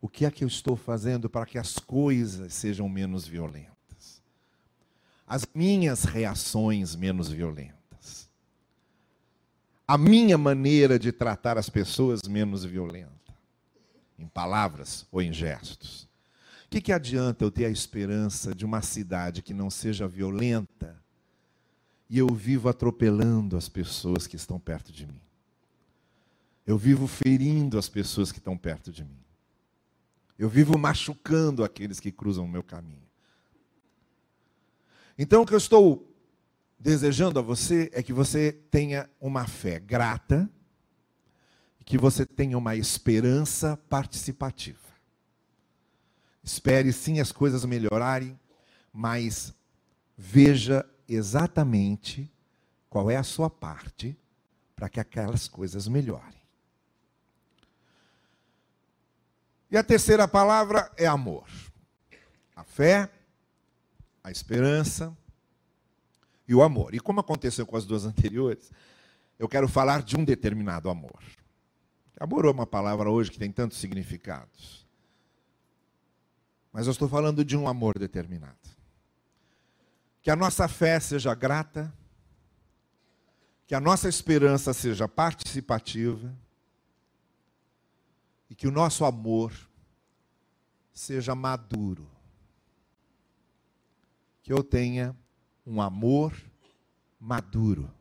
o 0.00 0.08
que 0.08 0.24
é 0.24 0.30
que 0.30 0.42
eu 0.42 0.48
estou 0.48 0.74
fazendo 0.74 1.30
para 1.30 1.46
que 1.46 1.56
as 1.56 1.78
coisas 1.78 2.52
sejam 2.52 2.88
menos 2.88 3.28
violentas? 3.28 3.79
As 5.30 5.46
minhas 5.54 6.02
reações 6.02 6.96
menos 6.96 7.28
violentas. 7.28 8.28
A 9.86 9.96
minha 9.96 10.36
maneira 10.36 10.98
de 10.98 11.12
tratar 11.12 11.56
as 11.56 11.70
pessoas 11.70 12.22
menos 12.28 12.64
violenta. 12.64 13.32
Em 14.18 14.26
palavras 14.26 15.06
ou 15.08 15.22
em 15.22 15.32
gestos. 15.32 16.02
O 16.66 16.70
que, 16.70 16.80
que 16.80 16.92
adianta 16.92 17.44
eu 17.44 17.50
ter 17.52 17.66
a 17.66 17.70
esperança 17.70 18.52
de 18.52 18.64
uma 18.64 18.82
cidade 18.82 19.40
que 19.40 19.54
não 19.54 19.70
seja 19.70 20.08
violenta 20.08 21.00
e 22.08 22.18
eu 22.18 22.26
vivo 22.34 22.68
atropelando 22.68 23.56
as 23.56 23.68
pessoas 23.68 24.26
que 24.26 24.34
estão 24.34 24.58
perto 24.58 24.90
de 24.90 25.06
mim? 25.06 25.22
Eu 26.66 26.76
vivo 26.76 27.06
ferindo 27.06 27.78
as 27.78 27.88
pessoas 27.88 28.32
que 28.32 28.38
estão 28.38 28.58
perto 28.58 28.90
de 28.90 29.04
mim. 29.04 29.22
Eu 30.36 30.48
vivo 30.48 30.76
machucando 30.76 31.62
aqueles 31.62 32.00
que 32.00 32.10
cruzam 32.10 32.46
o 32.46 32.48
meu 32.48 32.64
caminho. 32.64 33.09
Então, 35.22 35.42
o 35.42 35.46
que 35.46 35.52
eu 35.52 35.58
estou 35.58 36.10
desejando 36.78 37.38
a 37.38 37.42
você 37.42 37.90
é 37.92 38.02
que 38.02 38.10
você 38.10 38.50
tenha 38.50 39.06
uma 39.20 39.46
fé 39.46 39.78
grata 39.78 40.50
que 41.90 41.98
você 41.98 42.24
tenha 42.24 42.56
uma 42.56 42.76
esperança 42.76 43.76
participativa. 43.76 44.78
Espere 46.40 46.92
sim 46.92 47.18
as 47.18 47.32
coisas 47.32 47.64
melhorarem, 47.64 48.38
mas 48.92 49.52
veja 50.16 50.88
exatamente 51.08 52.32
qual 52.88 53.10
é 53.10 53.16
a 53.16 53.24
sua 53.24 53.50
parte 53.50 54.16
para 54.76 54.88
que 54.88 55.00
aquelas 55.00 55.48
coisas 55.48 55.88
melhorem. 55.88 56.40
E 59.68 59.76
a 59.76 59.82
terceira 59.82 60.28
palavra 60.28 60.92
é 60.96 61.08
amor. 61.08 61.48
A 62.54 62.62
fé, 62.62 63.10
a 64.22 64.30
esperança 64.30 65.16
e 66.46 66.54
o 66.54 66.62
amor. 66.62 66.94
E 66.94 67.00
como 67.00 67.20
aconteceu 67.20 67.66
com 67.66 67.76
as 67.76 67.84
duas 67.84 68.04
anteriores, 68.04 68.70
eu 69.38 69.48
quero 69.48 69.68
falar 69.68 70.02
de 70.02 70.16
um 70.16 70.24
determinado 70.24 70.90
amor. 70.90 71.22
Amor 72.20 72.44
é 72.44 72.50
uma 72.50 72.66
palavra 72.66 73.10
hoje 73.10 73.30
que 73.30 73.38
tem 73.38 73.50
tantos 73.50 73.78
significados. 73.78 74.86
Mas 76.70 76.86
eu 76.86 76.92
estou 76.92 77.08
falando 77.08 77.42
de 77.42 77.56
um 77.56 77.66
amor 77.66 77.98
determinado. 77.98 78.58
Que 80.20 80.30
a 80.30 80.36
nossa 80.36 80.68
fé 80.68 81.00
seja 81.00 81.34
grata, 81.34 81.90
que 83.66 83.74
a 83.74 83.80
nossa 83.80 84.06
esperança 84.06 84.74
seja 84.74 85.08
participativa 85.08 86.36
e 88.50 88.54
que 88.54 88.68
o 88.68 88.70
nosso 88.70 89.04
amor 89.04 89.52
seja 90.92 91.34
maduro. 91.34 92.06
Que 94.42 94.52
eu 94.52 94.62
tenha 94.62 95.16
um 95.66 95.80
amor 95.80 96.34
maduro. 97.18 97.92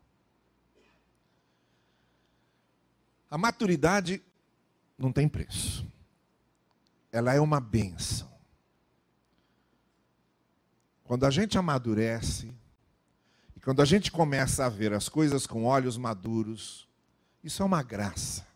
A 3.29 3.37
maturidade 3.37 4.23
não 4.97 5.11
tem 5.11 5.27
preço. 5.27 5.85
Ela 7.11 7.33
é 7.33 7.39
uma 7.39 7.59
benção. 7.59 8.29
Quando 11.03 11.25
a 11.25 11.29
gente 11.29 11.57
amadurece, 11.57 12.53
e 13.55 13.59
quando 13.59 13.81
a 13.81 13.85
gente 13.85 14.11
começa 14.11 14.65
a 14.65 14.69
ver 14.69 14.93
as 14.93 15.09
coisas 15.09 15.45
com 15.45 15.65
olhos 15.65 15.97
maduros, 15.97 16.87
isso 17.43 17.61
é 17.61 17.65
uma 17.65 17.83
graça. 17.83 18.47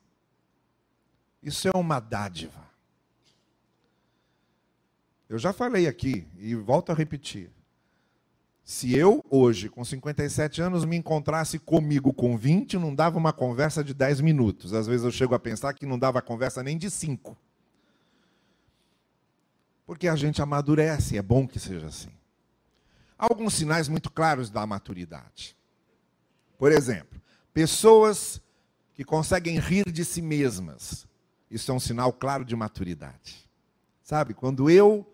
Isso 1.41 1.67
é 1.67 1.71
uma 1.75 1.99
dádiva. 1.99 2.63
Eu 5.27 5.37
já 5.37 5.51
falei 5.51 5.87
aqui 5.87 6.27
e 6.37 6.55
volto 6.55 6.91
a 6.91 6.95
repetir. 6.95 7.51
Se 8.63 8.95
eu, 8.97 9.23
hoje, 9.29 9.67
com 9.67 9.83
57 9.83 10.61
anos, 10.61 10.85
me 10.85 10.95
encontrasse 10.95 11.59
comigo 11.59 12.13
com 12.13 12.37
20, 12.37 12.77
não 12.77 12.95
dava 12.95 13.17
uma 13.17 13.33
conversa 13.33 13.83
de 13.83 13.93
10 13.93 14.21
minutos. 14.21 14.73
Às 14.73 14.87
vezes 14.87 15.03
eu 15.03 15.11
chego 15.11 15.35
a 15.35 15.39
pensar 15.39 15.73
que 15.73 15.85
não 15.85 15.99
dava 15.99 16.21
conversa 16.21 16.63
nem 16.63 16.77
de 16.77 16.89
5. 16.89 17.37
Porque 19.85 20.07
a 20.07 20.15
gente 20.15 20.41
amadurece, 20.41 21.17
é 21.17 21.21
bom 21.21 21.45
que 21.45 21.59
seja 21.59 21.87
assim. 21.87 22.11
Há 23.19 23.25
alguns 23.25 23.53
sinais 23.53 23.89
muito 23.89 24.09
claros 24.09 24.49
da 24.49 24.65
maturidade. 24.65 25.57
Por 26.57 26.71
exemplo, 26.71 27.21
pessoas 27.53 28.41
que 28.93 29.03
conseguem 29.03 29.59
rir 29.59 29.91
de 29.91 30.05
si 30.05 30.21
mesmas. 30.21 31.05
Isso 31.51 31.69
é 31.69 31.73
um 31.73 31.79
sinal 31.79 32.13
claro 32.13 32.45
de 32.45 32.55
maturidade. 32.55 33.49
Sabe, 34.01 34.33
quando 34.33 34.69
eu 34.69 35.05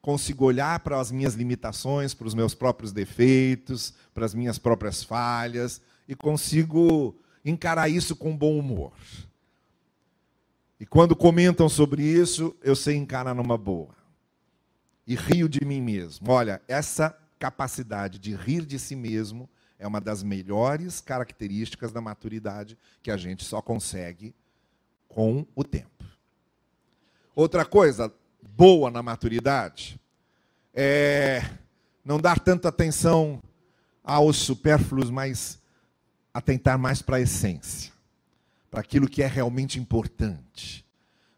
consigo 0.00 0.44
olhar 0.44 0.80
para 0.80 0.98
as 0.98 1.10
minhas 1.10 1.34
limitações, 1.34 2.14
para 2.14 2.26
os 2.26 2.34
meus 2.34 2.54
próprios 2.54 2.92
defeitos, 2.92 3.92
para 4.14 4.24
as 4.24 4.34
minhas 4.34 4.58
próprias 4.58 5.02
falhas 5.02 5.80
e 6.08 6.14
consigo 6.14 7.18
encarar 7.44 7.88
isso 7.88 8.16
com 8.16 8.36
bom 8.36 8.58
humor. 8.58 8.92
E 10.78 10.86
quando 10.86 11.14
comentam 11.14 11.68
sobre 11.68 12.02
isso, 12.02 12.56
eu 12.62 12.74
sei 12.74 12.96
encarar 12.96 13.34
numa 13.34 13.58
boa. 13.58 13.94
E 15.06 15.14
rio 15.14 15.48
de 15.48 15.64
mim 15.64 15.80
mesmo. 15.80 16.30
Olha, 16.30 16.62
essa 16.66 17.16
capacidade 17.38 18.18
de 18.18 18.34
rir 18.34 18.64
de 18.64 18.78
si 18.78 18.96
mesmo 18.96 19.48
é 19.78 19.86
uma 19.86 20.00
das 20.00 20.22
melhores 20.22 21.00
características 21.00 21.92
da 21.92 22.00
maturidade 22.00 22.78
que 23.02 23.10
a 23.10 23.16
gente 23.16 23.44
só 23.44 23.60
consegue 23.60 24.34
com 25.08 25.46
o 25.54 25.64
tempo. 25.64 26.04
Outra 27.34 27.64
coisa, 27.64 28.12
boa 28.60 28.90
na 28.90 29.02
maturidade 29.02 29.98
é 30.74 31.42
não 32.04 32.20
dar 32.20 32.38
tanta 32.38 32.68
atenção 32.68 33.42
aos 34.04 34.36
supérfluos, 34.36 35.08
mas 35.08 35.58
atentar 36.34 36.78
mais 36.78 37.00
para 37.00 37.16
a 37.16 37.20
essência, 37.22 37.90
para 38.70 38.80
aquilo 38.80 39.08
que 39.08 39.22
é 39.22 39.26
realmente 39.26 39.80
importante. 39.80 40.84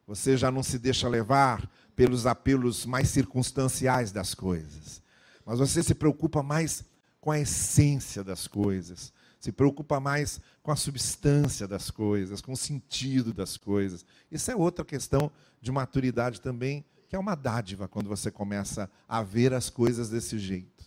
Você 0.05 0.37
já 0.37 0.51
não 0.51 0.65
se 0.65 0.81
deixa 0.81 1.09
levar 1.09 1.71
pelos 1.95 2.27
apelos 2.27 2.85
mais 2.85 3.11
circunstanciais 3.11 4.11
das 4.11 4.35
coisas, 4.35 5.01
mas 5.47 5.61
você 5.61 5.81
se 5.81 5.95
preocupa 5.95 6.43
mais 6.43 6.85
com 7.21 7.31
a 7.31 7.39
essência 7.39 8.25
das 8.25 8.49
coisas, 8.49 9.13
se 9.39 9.53
preocupa 9.53 10.01
mais 10.01 10.41
com 10.61 10.73
a 10.73 10.77
substância 10.77 11.69
das 11.69 11.89
coisas, 11.89 12.41
com 12.41 12.51
o 12.51 12.57
sentido 12.57 13.33
das 13.33 13.57
coisas. 13.57 14.05
Isso 14.29 14.51
é 14.51 14.57
outra 14.57 14.85
questão 14.85 15.31
de 15.61 15.71
maturidade 15.71 16.41
também 16.41 16.85
que 17.13 17.17
é 17.17 17.19
uma 17.19 17.35
dádiva 17.35 17.87
quando 17.87 18.09
você 18.09 18.31
começa 18.31 18.91
a 19.07 19.23
ver 19.23 19.53
as 19.53 19.69
coisas 19.69 20.09
desse 20.09 20.39
jeito. 20.39 20.83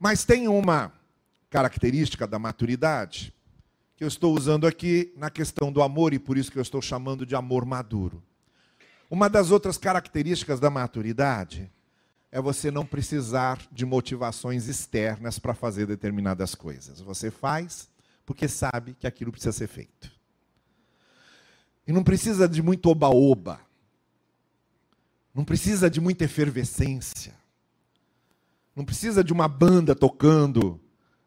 Mas 0.00 0.24
tem 0.24 0.48
uma 0.48 0.92
característica 1.48 2.26
da 2.26 2.40
maturidade 2.40 3.32
que 3.94 4.02
eu 4.02 4.08
estou 4.08 4.34
usando 4.36 4.66
aqui 4.66 5.14
na 5.16 5.30
questão 5.30 5.70
do 5.70 5.80
amor 5.80 6.12
e 6.12 6.18
por 6.18 6.36
isso 6.36 6.50
que 6.50 6.58
eu 6.58 6.62
estou 6.62 6.82
chamando 6.82 7.24
de 7.24 7.36
amor 7.36 7.64
maduro. 7.64 8.20
Uma 9.08 9.30
das 9.30 9.52
outras 9.52 9.78
características 9.78 10.58
da 10.58 10.70
maturidade 10.70 11.70
é 12.32 12.40
você 12.40 12.72
não 12.72 12.84
precisar 12.84 13.60
de 13.70 13.86
motivações 13.86 14.66
externas 14.66 15.38
para 15.38 15.54
fazer 15.54 15.86
determinadas 15.86 16.52
coisas. 16.52 17.00
Você 17.00 17.30
faz 17.30 17.88
porque 18.26 18.48
sabe 18.48 18.96
que 18.98 19.06
aquilo 19.06 19.30
precisa 19.30 19.52
ser 19.52 19.68
feito. 19.68 20.10
E 21.86 21.92
não 21.92 22.02
precisa 22.02 22.48
de 22.48 22.60
muito 22.60 22.90
oba-oba. 22.90 23.65
Não 25.36 25.44
precisa 25.44 25.90
de 25.90 26.00
muita 26.00 26.24
efervescência. 26.24 27.34
Não 28.74 28.86
precisa 28.86 29.22
de 29.22 29.34
uma 29.34 29.46
banda 29.46 29.94
tocando. 29.94 30.80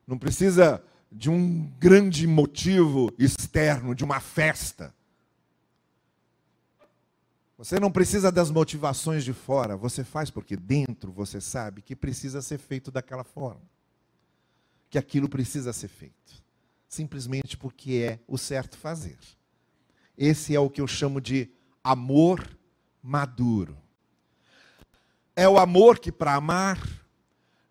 Não 0.07 0.17
precisa 0.17 0.83
de 1.11 1.29
um 1.29 1.67
grande 1.77 2.25
motivo 2.25 3.13
externo, 3.19 3.93
de 3.93 4.03
uma 4.03 4.19
festa. 4.19 4.91
Você 7.55 7.79
não 7.79 7.91
precisa 7.91 8.31
das 8.31 8.49
motivações 8.49 9.23
de 9.23 9.31
fora, 9.31 9.77
você 9.77 10.03
faz 10.03 10.31
porque 10.31 10.55
dentro 10.55 11.11
você 11.11 11.39
sabe 11.39 11.83
que 11.83 11.95
precisa 11.95 12.41
ser 12.41 12.57
feito 12.57 12.89
daquela 12.89 13.23
forma. 13.23 13.61
Que 14.89 14.97
aquilo 14.97 15.29
precisa 15.29 15.71
ser 15.71 15.87
feito. 15.87 16.43
Simplesmente 16.87 17.55
porque 17.55 18.09
é 18.09 18.19
o 18.27 18.39
certo 18.39 18.75
fazer. 18.75 19.19
Esse 20.17 20.55
é 20.55 20.59
o 20.59 20.67
que 20.67 20.81
eu 20.81 20.87
chamo 20.87 21.21
de 21.21 21.47
amor 21.83 22.57
maduro 23.03 23.77
é 25.39 25.47
o 25.47 25.57
amor 25.57 25.99
que, 25.99 26.11
para 26.11 26.35
amar, 26.35 26.77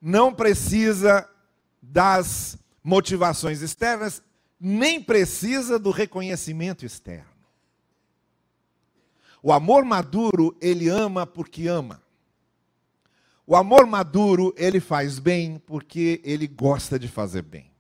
não 0.00 0.32
precisa 0.32 1.28
das 1.82 2.56
motivações 2.82 3.60
externas, 3.60 4.22
nem 4.58 5.02
precisa 5.02 5.78
do 5.78 5.90
reconhecimento 5.90 6.86
externo. 6.86 7.28
O 9.42 9.52
amor 9.52 9.84
maduro, 9.84 10.56
ele 10.62 10.88
ama 10.88 11.26
porque 11.26 11.68
ama. 11.68 12.02
O 13.46 13.54
amor 13.54 13.86
maduro, 13.86 14.54
ele 14.56 14.80
faz 14.80 15.18
bem 15.18 15.58
porque 15.66 16.22
ele 16.24 16.46
gosta 16.46 16.98
de 16.98 17.06
fazer 17.06 17.42
bem. 17.42 17.70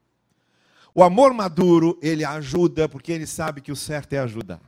O 0.94 1.02
amor 1.02 1.32
maduro, 1.32 1.98
ele 2.02 2.26
ajuda 2.26 2.86
porque 2.90 3.10
ele 3.10 3.26
sabe 3.26 3.62
que 3.62 3.72
o 3.72 3.76
certo 3.76 4.12
é 4.12 4.18
ajudar. 4.18 4.60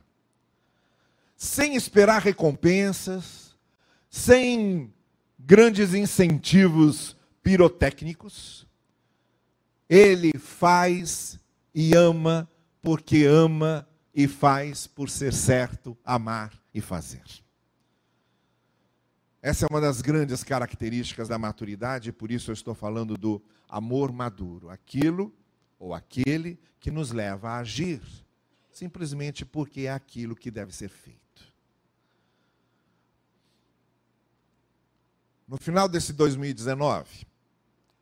Sem 1.37 1.75
esperar 1.75 2.23
recompensas, 2.23 3.55
sem 4.09 4.91
grandes 5.45 5.93
incentivos 5.93 7.15
pirotécnicos. 7.41 8.67
Ele 9.89 10.31
faz 10.37 11.39
e 11.73 11.95
ama 11.95 12.49
porque 12.81 13.25
ama 13.25 13.87
e 14.13 14.27
faz 14.27 14.87
por 14.87 15.09
ser 15.09 15.33
certo 15.33 15.97
amar 16.03 16.51
e 16.73 16.81
fazer. 16.81 17.23
Essa 19.41 19.65
é 19.65 19.67
uma 19.71 19.81
das 19.81 20.01
grandes 20.01 20.43
características 20.43 21.27
da 21.27 21.37
maturidade, 21.37 22.11
por 22.11 22.31
isso 22.31 22.51
eu 22.51 22.53
estou 22.53 22.75
falando 22.75 23.17
do 23.17 23.43
amor 23.67 24.11
maduro, 24.11 24.69
aquilo 24.69 25.33
ou 25.79 25.93
aquele 25.95 26.59
que 26.79 26.91
nos 26.91 27.11
leva 27.11 27.49
a 27.49 27.57
agir, 27.57 28.01
simplesmente 28.71 29.43
porque 29.43 29.81
é 29.81 29.91
aquilo 29.91 30.35
que 30.35 30.51
deve 30.51 30.73
ser 30.73 30.89
feito. 30.89 31.20
No 35.51 35.57
final 35.57 35.89
desse 35.89 36.13
2019, 36.13 37.27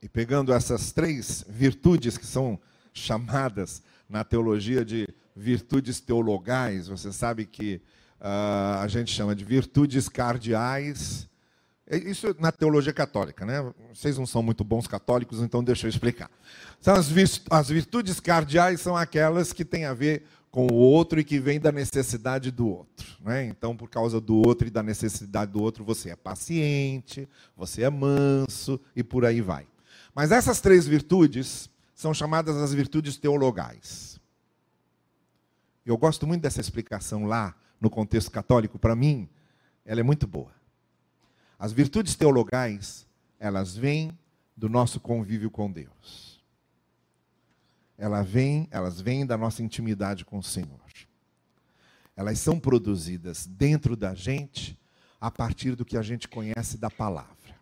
e 0.04 0.08
pegando 0.08 0.54
essas 0.54 0.92
três 0.92 1.44
virtudes 1.50 2.16
que 2.16 2.28
são 2.28 2.60
chamadas 2.94 3.82
na 4.08 4.24
teologia 4.24 4.86
de 4.86 5.08
virtudes 5.36 6.00
teologais, 6.00 6.88
você 6.88 7.12
sabe 7.12 7.48
que 7.48 7.82
uh, 8.22 8.84
a 8.84 8.88
gente 8.88 9.12
chama 9.12 9.36
de 9.36 9.44
virtudes 9.44 10.08
cardeais. 10.08 11.28
É 11.88 11.98
isso 11.98 12.36
na 12.38 12.52
teologia 12.52 12.94
católica, 12.94 13.44
né? 13.44 13.74
Vocês 13.92 14.16
não 14.16 14.28
são 14.28 14.44
muito 14.44 14.64
bons 14.64 14.86
católicos, 14.86 15.40
então 15.40 15.64
deixa 15.64 15.88
eu 15.88 15.90
explicar. 15.90 16.30
As 17.50 17.68
virtudes 17.68 18.20
cardeais 18.20 18.80
são 18.80 18.96
aquelas 18.96 19.52
que 19.52 19.66
têm 19.66 19.86
a 19.86 19.94
ver 19.96 20.24
com 20.52 20.68
o 20.68 20.74
outro 20.74 21.20
e 21.20 21.24
que 21.24 21.40
vem 21.40 21.60
da 21.60 21.72
necessidade 21.72 22.52
do 22.52 22.68
outro. 22.68 23.08
Né? 23.22 23.46
Então, 23.46 23.76
por 23.76 23.90
causa 23.90 24.20
do 24.20 24.36
outro 24.36 24.68
e 24.68 24.72
da 24.72 24.82
necessidade 24.82 25.52
do 25.52 25.62
outro, 25.62 25.84
você 25.84 26.10
é 26.10 26.16
paciente, 26.16 27.28
você 27.56 27.84
é 27.84 27.90
manso 27.90 28.80
e 28.96 29.04
por 29.04 29.26
aí 29.26 29.42
vai. 29.42 29.68
Mas 30.14 30.32
essas 30.32 30.60
três 30.60 30.88
virtudes 30.88 31.70
são 31.94 32.14
chamadas 32.14 32.58
as 32.58 32.74
virtudes 32.74 33.18
teologais. 33.18 34.20
Eu 35.86 35.98
gosto 35.98 36.26
muito 36.26 36.42
dessa 36.42 36.62
explicação 36.62 37.26
lá, 37.26 37.56
no 37.80 37.90
contexto 37.90 38.30
católico, 38.30 38.78
para 38.78 38.96
mim, 38.96 39.30
ela 39.86 40.02
é 40.02 40.04
muito 40.04 40.28
boa. 40.28 40.52
As 41.58 41.72
virtudes 41.72 42.16
teologais, 42.16 43.08
elas 43.40 43.76
vêm 43.76 44.18
do 44.56 44.68
nosso 44.68 45.00
convívio 45.00 45.50
com 45.50 45.72
Deus 45.72 46.29
ela 48.00 48.22
vem, 48.24 48.66
elas 48.72 49.02
vêm 49.02 49.26
da 49.26 49.38
nossa 49.38 49.62
intimidade 49.62 50.24
com 50.24 50.40
o 50.40 50.44
Senhor. 50.44 50.80
Elas 52.16 52.40
são 52.40 52.58
produzidas 52.58 53.46
dentro 53.46 53.96
da 53.96 54.16
gente 54.16 54.80
a 55.20 55.30
partir 55.30 55.76
do 55.76 55.84
que 55.84 55.98
a 55.98 56.02
gente 56.02 56.28
conhece 56.28 56.78
da 56.78 56.90
palavra. 56.90 57.60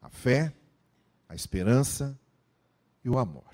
A 0.00 0.08
fé, 0.08 0.54
a 1.28 1.34
esperança 1.34 2.16
e 3.04 3.10
o 3.10 3.18
amor. 3.18 3.52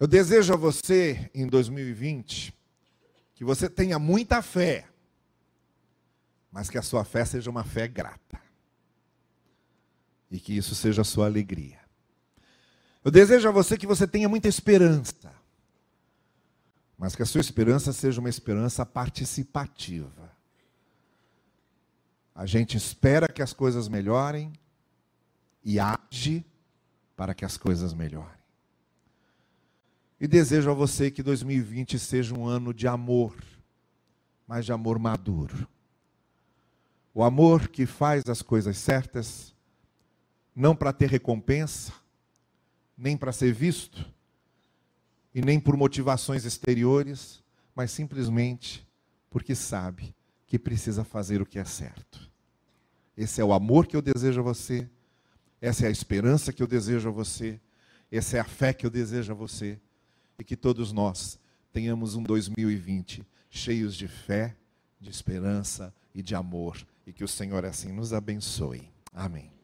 Eu 0.00 0.08
desejo 0.08 0.52
a 0.52 0.56
você, 0.56 1.30
em 1.32 1.46
2020, 1.46 2.52
que 3.36 3.44
você 3.44 3.70
tenha 3.70 4.00
muita 4.00 4.42
fé, 4.42 4.84
mas 6.50 6.68
que 6.68 6.76
a 6.76 6.82
sua 6.82 7.04
fé 7.04 7.24
seja 7.24 7.48
uma 7.50 7.62
fé 7.62 7.86
grata. 7.86 8.40
E 10.28 10.40
que 10.40 10.56
isso 10.56 10.74
seja 10.74 11.02
a 11.02 11.04
sua 11.04 11.26
alegria. 11.26 11.85
Eu 13.06 13.12
desejo 13.12 13.48
a 13.48 13.52
você 13.52 13.78
que 13.78 13.86
você 13.86 14.04
tenha 14.04 14.28
muita 14.28 14.48
esperança, 14.48 15.32
mas 16.98 17.14
que 17.14 17.22
a 17.22 17.24
sua 17.24 17.40
esperança 17.40 17.92
seja 17.92 18.18
uma 18.18 18.28
esperança 18.28 18.84
participativa. 18.84 20.28
A 22.34 22.44
gente 22.46 22.76
espera 22.76 23.28
que 23.28 23.40
as 23.40 23.52
coisas 23.52 23.86
melhorem 23.86 24.52
e 25.64 25.78
age 25.78 26.44
para 27.14 27.32
que 27.32 27.44
as 27.44 27.56
coisas 27.56 27.94
melhorem. 27.94 28.42
E 30.20 30.26
desejo 30.26 30.68
a 30.68 30.74
você 30.74 31.08
que 31.08 31.22
2020 31.22 32.00
seja 32.00 32.34
um 32.34 32.44
ano 32.44 32.74
de 32.74 32.88
amor, 32.88 33.36
mas 34.48 34.64
de 34.64 34.72
amor 34.72 34.98
maduro. 34.98 35.68
O 37.14 37.22
amor 37.22 37.68
que 37.68 37.86
faz 37.86 38.28
as 38.28 38.42
coisas 38.42 38.76
certas, 38.76 39.54
não 40.56 40.74
para 40.74 40.92
ter 40.92 41.08
recompensa, 41.08 41.92
nem 42.96 43.16
para 43.16 43.32
ser 43.32 43.52
visto, 43.52 44.10
e 45.34 45.42
nem 45.42 45.60
por 45.60 45.76
motivações 45.76 46.44
exteriores, 46.44 47.42
mas 47.74 47.90
simplesmente 47.90 48.86
porque 49.28 49.54
sabe 49.54 50.14
que 50.46 50.58
precisa 50.58 51.04
fazer 51.04 51.42
o 51.42 51.46
que 51.46 51.58
é 51.58 51.64
certo. 51.64 52.30
Esse 53.16 53.40
é 53.40 53.44
o 53.44 53.52
amor 53.52 53.86
que 53.86 53.96
eu 53.96 54.00
desejo 54.00 54.40
a 54.40 54.42
você, 54.42 54.88
essa 55.60 55.84
é 55.84 55.88
a 55.88 55.90
esperança 55.90 56.52
que 56.52 56.62
eu 56.62 56.66
desejo 56.66 57.08
a 57.08 57.12
você, 57.12 57.60
essa 58.10 58.38
é 58.38 58.40
a 58.40 58.44
fé 58.44 58.72
que 58.72 58.86
eu 58.86 58.90
desejo 58.90 59.32
a 59.32 59.34
você, 59.34 59.78
e 60.38 60.44
que 60.44 60.56
todos 60.56 60.92
nós 60.92 61.38
tenhamos 61.72 62.14
um 62.14 62.22
2020 62.22 63.26
cheios 63.50 63.94
de 63.94 64.08
fé, 64.08 64.56
de 65.00 65.10
esperança 65.10 65.94
e 66.14 66.22
de 66.22 66.34
amor, 66.34 66.86
e 67.06 67.12
que 67.12 67.24
o 67.24 67.28
Senhor 67.28 67.64
assim 67.64 67.92
nos 67.92 68.12
abençoe. 68.12 68.90
Amém. 69.12 69.55